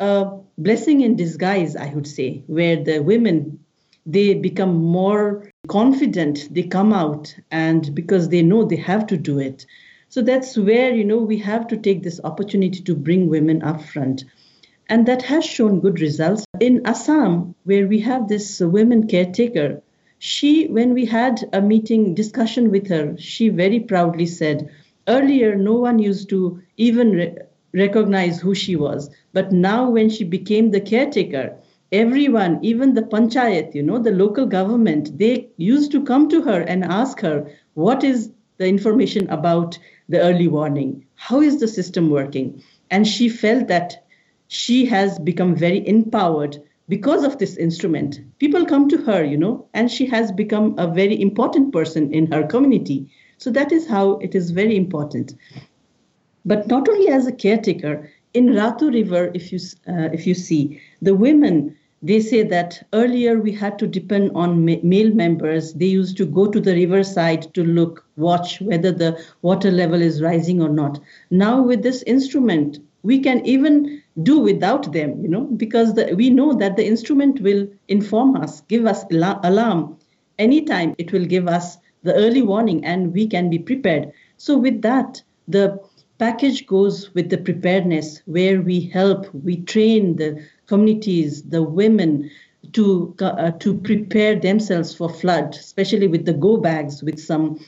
a 0.00 0.30
blessing 0.58 1.02
in 1.02 1.16
disguise, 1.16 1.76
I 1.76 1.94
would 1.94 2.06
say, 2.06 2.42
where 2.46 2.82
the 2.82 2.98
women 3.00 3.60
they 4.06 4.34
become 4.34 4.74
more 4.74 5.50
confident 5.66 6.52
they 6.52 6.62
come 6.62 6.92
out 6.92 7.34
and 7.50 7.94
because 7.94 8.28
they 8.28 8.42
know 8.42 8.64
they 8.64 8.76
have 8.76 9.06
to 9.06 9.16
do 9.16 9.38
it. 9.38 9.64
So 10.10 10.20
that's 10.20 10.58
where 10.58 10.92
you 10.92 11.04
know 11.04 11.18
we 11.18 11.38
have 11.38 11.66
to 11.68 11.76
take 11.76 12.02
this 12.02 12.20
opportunity 12.22 12.82
to 12.82 12.94
bring 12.94 13.28
women 13.28 13.62
up 13.62 13.82
front 13.82 14.24
and 14.88 15.06
that 15.06 15.22
has 15.22 15.44
shown 15.44 15.80
good 15.80 16.00
results 16.00 16.44
in 16.60 16.80
assam 16.84 17.54
where 17.64 17.86
we 17.86 18.00
have 18.00 18.28
this 18.28 18.60
women 18.60 19.06
caretaker 19.06 19.82
she 20.18 20.66
when 20.68 20.94
we 20.94 21.04
had 21.04 21.48
a 21.52 21.60
meeting 21.60 22.14
discussion 22.14 22.70
with 22.70 22.88
her 22.88 23.16
she 23.18 23.48
very 23.48 23.80
proudly 23.80 24.26
said 24.26 24.68
earlier 25.08 25.54
no 25.54 25.74
one 25.74 25.98
used 25.98 26.28
to 26.28 26.60
even 26.76 27.12
re- 27.12 27.36
recognize 27.72 28.40
who 28.40 28.54
she 28.54 28.76
was 28.76 29.10
but 29.32 29.52
now 29.52 29.90
when 29.90 30.08
she 30.08 30.24
became 30.24 30.70
the 30.70 30.80
caretaker 30.80 31.56
everyone, 31.94 32.58
even 32.62 32.94
the 32.94 33.02
panchayat, 33.02 33.74
you 33.74 33.82
know, 33.82 33.98
the 33.98 34.10
local 34.10 34.46
government, 34.46 35.16
they 35.16 35.48
used 35.56 35.92
to 35.92 36.02
come 36.02 36.28
to 36.28 36.42
her 36.42 36.60
and 36.60 36.84
ask 36.84 37.20
her, 37.20 37.48
what 37.74 38.02
is 38.02 38.30
the 38.58 38.66
information 38.66 39.28
about 39.30 39.78
the 40.08 40.20
early 40.20 40.48
warning? 40.48 41.04
How 41.14 41.40
is 41.40 41.60
the 41.60 41.68
system 41.68 42.10
working? 42.10 42.62
And 42.90 43.06
she 43.06 43.28
felt 43.28 43.68
that 43.68 44.03
she 44.48 44.84
has 44.86 45.18
become 45.18 45.54
very 45.56 45.86
empowered 45.86 46.58
because 46.88 47.24
of 47.24 47.38
this 47.38 47.56
instrument. 47.56 48.20
People 48.38 48.66
come 48.66 48.88
to 48.88 48.98
her, 48.98 49.24
you 49.24 49.36
know, 49.36 49.66
and 49.74 49.90
she 49.90 50.06
has 50.06 50.30
become 50.32 50.74
a 50.78 50.86
very 50.86 51.20
important 51.20 51.72
person 51.72 52.12
in 52.12 52.30
her 52.30 52.46
community. 52.46 53.08
So 53.38 53.50
that 53.50 53.72
is 53.72 53.86
how 53.88 54.18
it 54.18 54.34
is 54.34 54.50
very 54.50 54.76
important. 54.76 55.34
But 56.44 56.68
not 56.68 56.88
only 56.88 57.08
as 57.08 57.26
a 57.26 57.32
caretaker, 57.32 58.10
in 58.34 58.48
Ratu 58.48 58.92
River, 58.92 59.30
if 59.32 59.52
you 59.52 59.58
uh, 59.88 60.10
if 60.12 60.26
you 60.26 60.34
see 60.34 60.80
the 61.00 61.14
women, 61.14 61.76
they 62.02 62.20
say 62.20 62.42
that 62.42 62.82
earlier 62.92 63.40
we 63.40 63.52
had 63.52 63.78
to 63.78 63.86
depend 63.86 64.32
on 64.34 64.66
ma- 64.66 64.82
male 64.82 65.14
members. 65.14 65.72
They 65.72 65.86
used 65.86 66.18
to 66.18 66.26
go 66.26 66.46
to 66.48 66.60
the 66.60 66.74
riverside 66.74 67.54
to 67.54 67.64
look, 67.64 68.04
watch 68.16 68.60
whether 68.60 68.92
the 68.92 69.18
water 69.40 69.70
level 69.70 70.02
is 70.02 70.20
rising 70.20 70.60
or 70.60 70.68
not. 70.68 71.00
Now 71.30 71.62
with 71.62 71.82
this 71.82 72.02
instrument, 72.02 72.78
we 73.02 73.20
can 73.20 73.46
even 73.46 74.02
do 74.22 74.38
without 74.38 74.92
them, 74.92 75.20
you 75.20 75.28
know, 75.28 75.44
because 75.44 75.94
the, 75.94 76.14
we 76.14 76.30
know 76.30 76.52
that 76.54 76.76
the 76.76 76.86
instrument 76.86 77.40
will 77.40 77.66
inform 77.88 78.36
us, 78.36 78.60
give 78.62 78.86
us 78.86 79.04
alarm 79.10 79.96
anytime. 80.38 80.94
It 80.98 81.12
will 81.12 81.24
give 81.24 81.48
us 81.48 81.78
the 82.02 82.14
early 82.14 82.42
warning, 82.42 82.84
and 82.84 83.12
we 83.12 83.26
can 83.26 83.50
be 83.50 83.58
prepared. 83.58 84.12
So 84.36 84.56
with 84.56 84.82
that, 84.82 85.22
the 85.48 85.80
package 86.18 86.66
goes 86.66 87.12
with 87.14 87.30
the 87.30 87.38
preparedness 87.38 88.22
where 88.26 88.60
we 88.60 88.80
help, 88.80 89.32
we 89.34 89.56
train 89.62 90.16
the 90.16 90.46
communities, 90.66 91.42
the 91.42 91.62
women 91.62 92.30
to 92.72 93.14
uh, 93.20 93.50
to 93.52 93.74
prepare 93.78 94.38
themselves 94.38 94.94
for 94.94 95.08
flood, 95.08 95.54
especially 95.54 96.06
with 96.06 96.24
the 96.24 96.32
go 96.32 96.56
bags 96.56 97.02
with 97.02 97.18
some 97.18 97.58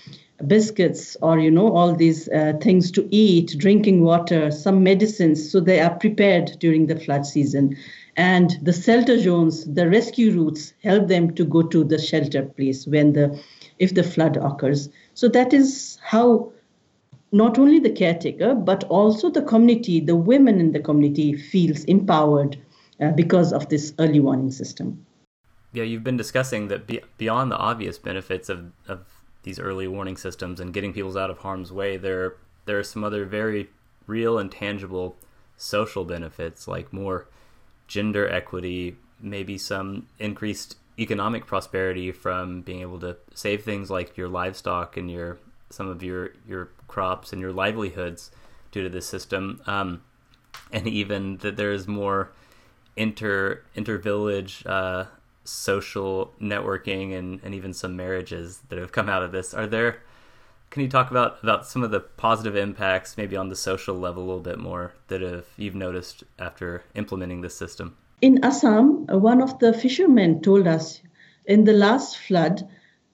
biscuits 0.47 1.17
or 1.23 1.39
you 1.39 1.51
know 1.51 1.73
all 1.73 1.95
these 1.95 2.29
uh, 2.29 2.53
things 2.61 2.91
to 2.93 3.09
eat, 3.15 3.55
drinking 3.59 4.03
water, 4.03 4.51
some 4.51 4.83
medicines, 4.83 5.51
so 5.51 5.61
they 5.61 5.81
are 5.81 5.95
prepared 5.95 6.57
during 6.61 6.87
the 6.87 6.99
flood 6.99 7.27
season. 7.27 7.77
And 8.17 8.59
the 8.63 8.73
shelter 8.73 9.21
zones, 9.21 9.65
the 9.65 9.89
rescue 9.89 10.33
routes 10.33 10.73
help 10.83 11.09
them 11.09 11.35
to 11.35 11.45
go 11.45 11.63
to 11.63 11.85
the 11.85 11.99
shelter 11.99 12.43
place 12.43 12.87
when 12.87 13.13
the 13.13 13.39
if 13.79 13.95
the 13.95 14.03
flood 14.03 14.37
occurs. 14.37 14.89
So 15.15 15.29
that 15.29 15.53
is 15.53 15.99
how 16.03 16.53
not 17.33 17.59
only 17.59 17.79
the 17.79 17.91
caretaker, 17.91 18.55
but 18.55 18.85
also 18.85 19.31
the 19.31 19.43
community, 19.43 20.01
the 20.01 20.17
women 20.17 20.61
in 20.61 20.73
the 20.73 20.81
community 20.81 21.35
feels 21.35 21.85
empowered 21.85 22.57
uh, 23.01 23.11
because 23.11 23.53
of 23.53 23.69
this 23.69 23.93
early 23.99 24.21
warning 24.21 24.51
system. 24.51 25.05
Yeah, 25.73 25.85
you've 25.85 26.05
been 26.05 26.17
discussing 26.17 26.69
that 26.69 26.87
be- 26.87 27.03
beyond 27.19 27.53
the 27.53 27.59
obvious 27.59 27.99
benefits 27.99 28.49
of, 28.49 28.73
of 28.89 29.05
these 29.47 29.61
early 29.61 29.87
warning 29.87 30.17
systems 30.17 30.59
and 30.59 30.75
getting 30.75 30.93
people 30.93 31.17
out 31.17 31.31
of 31.31 31.39
harm's 31.39 31.73
way, 31.73 31.97
there 31.97 32.35
there 32.67 32.79
are 32.79 32.85
some 32.85 33.05
other 33.05 33.25
very 33.25 33.71
real 34.09 34.39
and 34.39 34.51
tangible 34.51 35.17
social 35.57 36.05
benefits 36.05 36.67
like 36.67 36.93
more 36.93 37.29
gender 37.87 38.29
equity, 38.29 38.97
maybe 39.21 39.57
some 39.57 40.09
increased 40.19 40.77
economic 40.99 41.47
prosperity 41.47 42.11
from 42.11 42.61
being 42.63 42.81
able 42.81 42.99
to 42.99 43.17
save 43.35 43.63
things 43.63 43.89
like 43.89 44.17
your 44.17 44.29
livestock 44.29 44.97
and 44.97 45.11
your 45.11 45.39
some 45.71 45.89
of 45.89 46.03
your 46.03 46.33
your 46.47 46.69
crops 46.89 47.33
and 47.33 47.41
your 47.41 47.53
livelihoods 47.53 48.33
due 48.73 48.83
to 48.83 48.89
this 48.89 49.07
system, 49.07 49.63
um, 49.67 50.03
and 50.73 50.89
even 50.89 51.37
that 51.39 51.57
there 51.57 51.71
is 51.71 51.87
more 51.87 52.33
inter 52.97 53.63
inter 53.77 53.97
village 53.97 54.67
uh, 54.67 55.05
social 55.47 56.33
networking 56.41 57.17
and, 57.17 57.41
and 57.43 57.55
even 57.55 57.73
some 57.73 57.97
marriages 57.97 58.61
that 58.69 58.79
have 58.79 58.93
come 58.93 59.09
out 59.09 59.23
of 59.23 59.33
this. 59.33 59.55
Are 59.55 59.67
there? 59.67 60.03
Can 60.71 60.83
you 60.83 60.89
talk 60.89 61.11
about 61.11 61.43
about 61.43 61.67
some 61.67 61.83
of 61.83 61.91
the 61.91 62.01
positive 62.01 62.57
impacts, 62.57 63.17
maybe 63.17 63.37
on 63.37 63.49
the 63.49 63.57
social 63.57 63.97
level, 63.97 64.23
a 64.23 64.27
little 64.27 64.41
bit 64.41 64.59
more 64.59 64.93
that 65.09 65.21
have 65.21 65.47
you've 65.57 65.75
noticed 65.75 66.25
after 66.39 66.83
implementing 66.95 67.41
this 67.41 67.57
system? 67.57 67.97
In 68.21 68.43
Assam, 68.45 69.07
uh, 69.13 69.19
one 69.19 69.43
of 69.43 69.59
the 69.59 69.73
fishermen 69.73 70.41
told 70.43 70.67
us 70.67 71.01
in 71.45 71.65
the 71.65 71.73
last 71.73 72.19
flood 72.19 72.69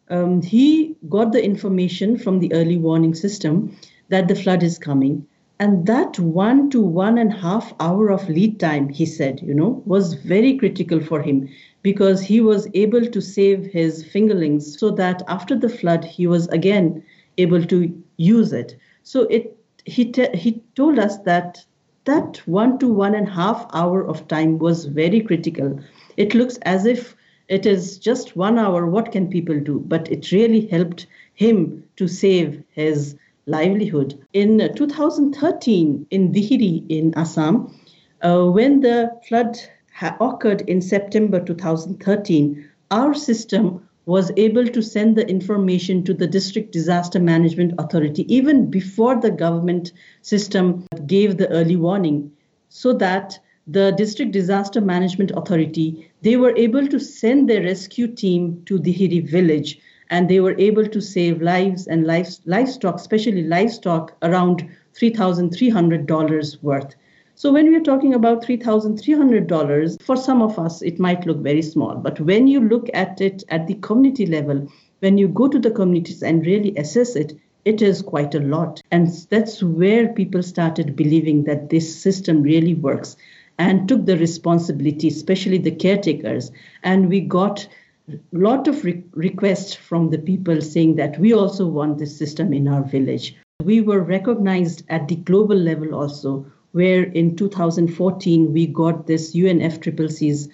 um, 0.09 0.43
he 0.43 0.97
got 1.09 1.33
the 1.33 1.45
information 1.45 2.19
from 2.19 2.39
the 2.39 2.53
early 2.53 2.77
warning 2.77 3.15
system 3.15 3.77
that 4.09 4.29
the 4.29 4.35
flood 4.35 4.63
is 4.63 4.79
coming. 4.79 5.27
And 5.59 5.87
that 5.87 6.19
one 6.19 6.71
to 6.71 6.81
one 6.83 7.19
and 7.19 7.33
a 7.33 7.37
half 7.37 7.73
hour 7.79 8.11
of 8.11 8.29
lead 8.29 8.59
time, 8.59 8.89
he 8.89 9.07
said, 9.07 9.41
you 9.41 9.55
know, 9.55 9.83
was 9.87 10.15
very 10.15 10.59
critical 10.59 11.01
for 11.01 11.23
him 11.23 11.49
because 11.83 12.21
he 12.23 12.41
was 12.41 12.69
able 12.75 13.07
to 13.07 13.21
save 13.21 13.67
his 13.67 14.05
fingerlings 14.05 14.79
so 14.79 14.91
that 14.91 15.23
after 15.29 15.57
the 15.59 15.69
flood, 15.69 16.05
he 16.05 16.27
was 16.27 16.49
again 16.49 17.03
able 17.39 17.65
to 17.65 18.03
use 18.17 18.53
it. 18.53 18.77
So 19.03 19.23
it 19.23 19.57
he, 19.85 20.05
te- 20.05 20.37
he 20.37 20.63
told 20.77 20.99
us 20.99 21.19
that 21.19 21.65
that 22.05 22.37
one 22.47 22.79
to 22.79 22.89
one 22.89 23.15
and 23.15 23.29
a 23.29 23.33
half 23.33 23.67
hour 23.73 24.07
of 24.07 24.29
time 24.29 24.59
was 24.59 24.85
very 24.87 25.21
critical. 25.21 25.79
It 26.17 26.35
looks 26.35 26.59
as 26.63 26.87
if 26.87 27.17
it 27.49 27.67
is 27.67 27.99
just 27.99 28.37
one 28.37 28.59
hour. 28.59 28.87
What 28.87 29.13
can 29.13 29.29
people 29.29 29.59
do? 29.61 29.81
But 29.87 30.11
it 30.11 30.33
really 30.33 30.67
helped 30.67 31.07
him 31.35 31.85
to 31.97 32.09
save 32.09 32.63
his 32.73 33.17
livelihood. 33.47 34.19
In 34.33 34.71
2013, 34.75 36.07
in 36.11 36.33
Dihiri, 36.33 36.87
in 36.89 37.13
Assam, 37.17 37.75
uh, 38.23 38.45
when 38.47 38.81
the 38.81 39.11
flood 39.29 39.59
occurred 40.01 40.63
in 40.63 40.81
September 40.81 41.41
2013, 41.41 42.69
our 42.91 43.15
system 43.15 43.89
was 44.07 44.33
able 44.37 44.67
to 44.67 44.83
send 44.83 45.17
the 45.17 45.29
information 45.29 46.03
to 46.05 46.15
the 46.15 46.27
district 46.27 46.73
disaster 46.73 47.21
management 47.21 47.73
authority 47.79 48.25
even 48.35 48.71
before 48.71 49.21
the 49.21 49.31
government 49.31 49.93
system 50.23 50.85
gave 51.07 51.37
the 51.37 51.49
early 51.51 51.77
warning 51.77 52.33
so 52.69 52.93
that 52.93 53.39
the 53.69 53.93
district 53.93 54.33
disaster 54.33 54.81
management 54.81 55.31
authority 55.37 56.11
they 56.23 56.37
were 56.37 56.57
able 56.57 56.89
to 56.89 56.99
send 56.99 57.49
their 57.49 57.63
rescue 57.63 58.09
team 58.09 58.61
to 58.67 58.79
Dihiri 58.79 59.29
village 59.29 59.79
and 60.13 60.29
they 60.29 60.41
were 60.41 60.55
able 60.59 60.87
to 60.87 61.01
save 61.01 61.41
lives 61.41 61.87
and 61.87 62.07
livestock, 62.07 62.97
especially 62.97 63.45
livestock, 63.45 64.15
around 64.23 64.69
$3,300 64.95 66.63
worth. 66.63 66.95
So 67.43 67.51
when 67.51 67.69
we 67.69 67.75
are 67.75 67.81
talking 67.81 68.15
about 68.15 68.45
$3,300, 68.45 70.01
for 70.01 70.17
some 70.17 70.43
of 70.43 70.61
us, 70.61 70.81
it 70.81 71.01
might 71.01 71.27
look 71.27 71.39
very 71.39 71.61
small. 71.61 71.97
But 71.97 72.21
when 72.21 72.47
you 72.47 72.61
look 72.61 72.89
at 72.95 73.21
it 73.21 73.43
at 73.49 73.67
the 73.67 73.75
community 73.75 74.27
level, 74.27 74.69
when 75.01 75.19
you 75.19 75.27
go 75.27 75.49
to 75.49 75.59
the 75.59 75.73
communities 75.73 76.23
and 76.23 76.47
really 76.47 76.73
assess 76.77 77.17
it, 77.17 77.33
it 77.65 77.83
is 77.83 78.01
quite 78.01 78.37
a 78.37 78.39
lot. 78.39 78.81
And 78.93 79.09
that's 79.29 79.61
where 79.61 80.13
people 80.13 80.45
started 80.45 80.95
believing 80.95 81.43
that 81.43 81.69
this 81.69 82.01
system 82.01 82.45
really 82.45 82.75
works 82.75 83.17
and 83.59 83.89
took 83.89 84.07
the 84.07 84.19
responsibility, 84.19 85.09
especially 85.09 85.59
the 85.59 85.73
caretakers. 85.73 86.53
And 86.85 87.09
we 87.09 87.23
got 87.23 87.67
a 88.09 88.19
lot 88.31 88.69
of 88.69 88.85
re- 88.85 89.03
requests 89.15 89.75
from 89.75 90.11
the 90.11 90.19
people 90.19 90.61
saying 90.61 90.95
that 90.95 91.19
we 91.19 91.35
also 91.35 91.67
want 91.67 91.99
this 91.99 92.17
system 92.17 92.53
in 92.53 92.69
our 92.69 92.85
village. 92.85 93.35
We 93.65 93.81
were 93.81 94.01
recognized 94.01 94.85
at 94.89 95.09
the 95.09 95.17
global 95.17 95.57
level 95.57 95.93
also, 95.97 96.47
where 96.73 97.05
in 97.05 97.37
2014 97.37 98.53
we 98.53 98.67
got 98.67 99.07
this 99.07 99.35
UNFCCC's 99.35 100.49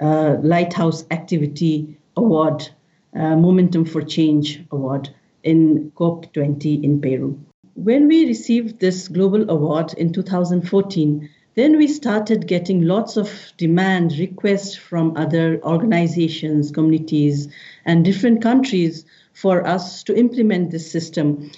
uh, 0.00 0.36
Lighthouse 0.42 1.04
Activity 1.10 1.98
Award, 2.16 2.68
uh, 3.14 3.36
Momentum 3.36 3.84
for 3.84 4.02
Change 4.02 4.64
Award 4.70 5.10
in 5.42 5.90
COP20 5.96 6.82
in 6.82 7.00
Peru. 7.00 7.38
When 7.74 8.08
we 8.08 8.26
received 8.26 8.80
this 8.80 9.08
global 9.08 9.48
award 9.48 9.94
in 9.94 10.12
2014, 10.12 11.28
then 11.54 11.76
we 11.76 11.86
started 11.86 12.46
getting 12.46 12.82
lots 12.82 13.16
of 13.16 13.52
demand 13.56 14.18
requests 14.18 14.74
from 14.76 15.16
other 15.16 15.60
organizations, 15.62 16.70
communities, 16.70 17.48
and 17.84 18.04
different 18.04 18.42
countries 18.42 19.04
for 19.32 19.66
us 19.66 20.02
to 20.04 20.16
implement 20.16 20.70
this 20.70 20.90
system 20.90 21.50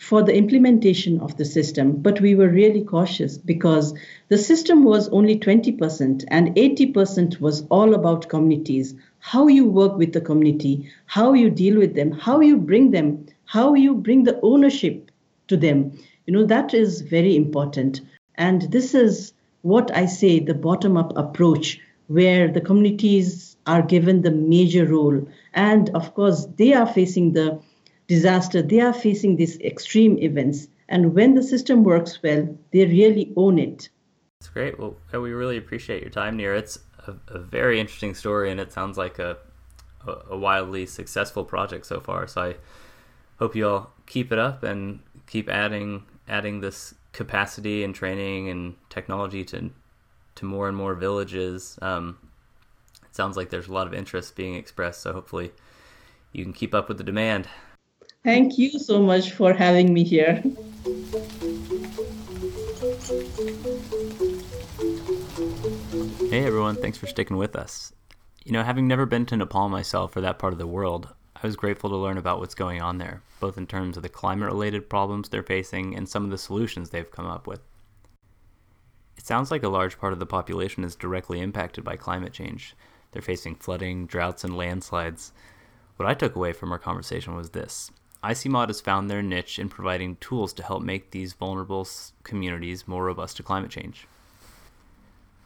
for 0.00 0.22
the 0.22 0.34
implementation 0.34 1.20
of 1.20 1.36
the 1.36 1.44
system. 1.44 1.92
But 1.92 2.22
we 2.22 2.34
were 2.34 2.48
really 2.48 2.82
cautious 2.82 3.36
because 3.36 3.92
the 4.28 4.38
system 4.38 4.82
was 4.82 5.10
only 5.10 5.38
20% 5.38 6.24
and 6.28 6.56
80% 6.56 7.38
was 7.38 7.66
all 7.68 7.92
about 7.92 8.30
communities. 8.30 8.94
How 9.18 9.46
you 9.46 9.66
work 9.66 9.98
with 9.98 10.14
the 10.14 10.22
community, 10.22 10.90
how 11.04 11.34
you 11.34 11.50
deal 11.50 11.78
with 11.78 11.94
them, 11.94 12.12
how 12.12 12.40
you 12.40 12.56
bring 12.56 12.92
them, 12.92 13.26
how 13.44 13.74
you 13.74 13.94
bring 13.94 14.24
the 14.24 14.40
ownership 14.42 15.10
to 15.48 15.56
them. 15.58 15.92
You 16.26 16.32
know, 16.32 16.46
that 16.46 16.72
is 16.72 17.02
very 17.02 17.36
important. 17.36 18.00
And 18.36 18.62
this 18.72 18.94
is 18.94 19.34
what 19.60 19.94
I 19.94 20.06
say 20.06 20.40
the 20.40 20.54
bottom 20.54 20.96
up 20.96 21.12
approach, 21.14 21.78
where 22.06 22.48
the 22.48 22.62
communities 22.62 23.54
are 23.66 23.82
given 23.82 24.22
the 24.22 24.30
major 24.30 24.86
role. 24.86 25.28
And 25.52 25.90
of 25.90 26.14
course, 26.14 26.46
they 26.56 26.72
are 26.72 26.86
facing 26.86 27.34
the 27.34 27.60
disaster, 28.10 28.60
they 28.60 28.80
are 28.80 28.92
facing 28.92 29.36
these 29.36 29.56
extreme 29.60 30.18
events. 30.18 30.66
And 30.88 31.14
when 31.14 31.34
the 31.34 31.42
system 31.42 31.84
works 31.84 32.20
well, 32.22 32.42
they 32.72 32.84
really 32.84 33.32
own 33.36 33.58
it. 33.58 33.88
That's 34.40 34.50
great. 34.50 34.78
Well, 34.78 34.96
we 35.12 35.30
really 35.30 35.56
appreciate 35.56 36.02
your 36.02 36.10
time, 36.10 36.36
Neera. 36.36 36.58
It's 36.58 36.78
a, 37.06 37.14
a 37.28 37.38
very 37.38 37.78
interesting 37.78 38.14
story, 38.14 38.50
and 38.50 38.58
it 38.58 38.72
sounds 38.72 38.98
like 38.98 39.20
a, 39.20 39.36
a, 40.06 40.12
a 40.30 40.36
wildly 40.36 40.86
successful 40.86 41.44
project 41.44 41.86
so 41.86 42.00
far. 42.00 42.26
So 42.26 42.42
I 42.42 42.56
hope 43.38 43.54
you 43.54 43.68
all 43.68 43.92
keep 44.06 44.32
it 44.32 44.38
up 44.38 44.64
and 44.64 45.00
keep 45.26 45.48
adding 45.48 46.02
adding 46.28 46.60
this 46.60 46.94
capacity 47.12 47.84
and 47.84 47.94
training 47.94 48.48
and 48.48 48.74
technology 48.88 49.44
to 49.44 49.70
to 50.34 50.44
more 50.44 50.66
and 50.68 50.76
more 50.76 50.94
villages. 50.96 51.78
Um, 51.80 52.18
it 53.04 53.14
sounds 53.14 53.36
like 53.36 53.50
there's 53.50 53.68
a 53.68 53.72
lot 53.72 53.86
of 53.86 53.94
interest 53.94 54.34
being 54.34 54.56
expressed, 54.56 55.02
so 55.02 55.12
hopefully 55.12 55.52
you 56.32 56.42
can 56.44 56.52
keep 56.52 56.74
up 56.74 56.88
with 56.88 56.98
the 56.98 57.04
demand. 57.04 57.46
Thank 58.22 58.58
you 58.58 58.78
so 58.78 59.00
much 59.00 59.32
for 59.32 59.54
having 59.54 59.94
me 59.94 60.04
here. 60.04 60.42
Hey 66.28 66.44
everyone, 66.44 66.76
thanks 66.76 66.98
for 66.98 67.06
sticking 67.06 67.38
with 67.38 67.56
us. 67.56 67.94
You 68.44 68.52
know, 68.52 68.62
having 68.62 68.86
never 68.86 69.06
been 69.06 69.24
to 69.26 69.36
Nepal 69.38 69.70
myself 69.70 70.14
or 70.14 70.20
that 70.20 70.38
part 70.38 70.52
of 70.52 70.58
the 70.58 70.66
world, 70.66 71.08
I 71.34 71.46
was 71.46 71.56
grateful 71.56 71.88
to 71.88 71.96
learn 71.96 72.18
about 72.18 72.40
what's 72.40 72.54
going 72.54 72.82
on 72.82 72.98
there, 72.98 73.22
both 73.40 73.56
in 73.56 73.66
terms 73.66 73.96
of 73.96 74.02
the 74.02 74.10
climate 74.10 74.50
related 74.50 74.90
problems 74.90 75.30
they're 75.30 75.42
facing 75.42 75.96
and 75.96 76.06
some 76.06 76.24
of 76.24 76.30
the 76.30 76.36
solutions 76.36 76.90
they've 76.90 77.10
come 77.10 77.26
up 77.26 77.46
with. 77.46 77.60
It 79.16 79.24
sounds 79.24 79.50
like 79.50 79.62
a 79.62 79.68
large 79.70 79.98
part 79.98 80.12
of 80.12 80.18
the 80.18 80.26
population 80.26 80.84
is 80.84 80.94
directly 80.94 81.40
impacted 81.40 81.84
by 81.84 81.96
climate 81.96 82.34
change. 82.34 82.74
They're 83.12 83.22
facing 83.22 83.54
flooding, 83.54 84.06
droughts, 84.06 84.44
and 84.44 84.58
landslides. 84.58 85.32
What 85.96 86.08
I 86.08 86.12
took 86.12 86.36
away 86.36 86.52
from 86.52 86.70
our 86.70 86.78
conversation 86.78 87.34
was 87.34 87.50
this 87.50 87.90
ICIMOD 88.22 88.68
has 88.68 88.82
found 88.82 89.08
their 89.08 89.22
niche 89.22 89.58
in 89.58 89.70
providing 89.70 90.16
tools 90.16 90.52
to 90.52 90.62
help 90.62 90.82
make 90.82 91.10
these 91.10 91.32
vulnerable 91.32 91.88
communities 92.22 92.86
more 92.86 93.04
robust 93.04 93.38
to 93.38 93.42
climate 93.42 93.70
change. 93.70 94.06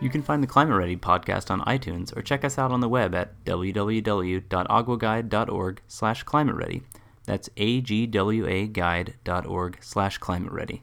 You 0.00 0.10
can 0.10 0.22
find 0.22 0.40
the 0.40 0.46
Climate 0.46 0.76
Ready 0.76 0.96
podcast 0.96 1.50
on 1.50 1.60
iTunes 1.62 2.16
or 2.16 2.22
check 2.22 2.44
us 2.44 2.56
out 2.56 2.70
on 2.70 2.78
the 2.80 2.88
web 2.88 3.16
at 3.16 3.44
www.agwaguide.org 3.44 5.80
slash 5.88 6.22
climate 6.22 6.54
ready. 6.54 6.84
That's 7.24 7.48
agwaguide.org 7.50 9.78
slash 9.80 10.18
climate 10.18 10.52
ready. 10.52 10.82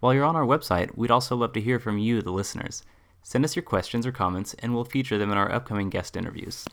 While 0.00 0.14
you're 0.14 0.24
on 0.24 0.36
our 0.36 0.46
website, 0.46 0.96
we'd 0.96 1.10
also 1.10 1.36
love 1.36 1.52
to 1.52 1.60
hear 1.60 1.78
from 1.78 1.98
you, 1.98 2.22
the 2.22 2.32
listeners. 2.32 2.82
Send 3.22 3.44
us 3.44 3.54
your 3.54 3.62
questions 3.62 4.06
or 4.06 4.12
comments, 4.12 4.54
and 4.60 4.74
we'll 4.74 4.84
feature 4.84 5.18
them 5.18 5.30
in 5.30 5.36
our 5.36 5.52
upcoming 5.52 5.90
guest 5.90 6.16
interviews. 6.16 6.64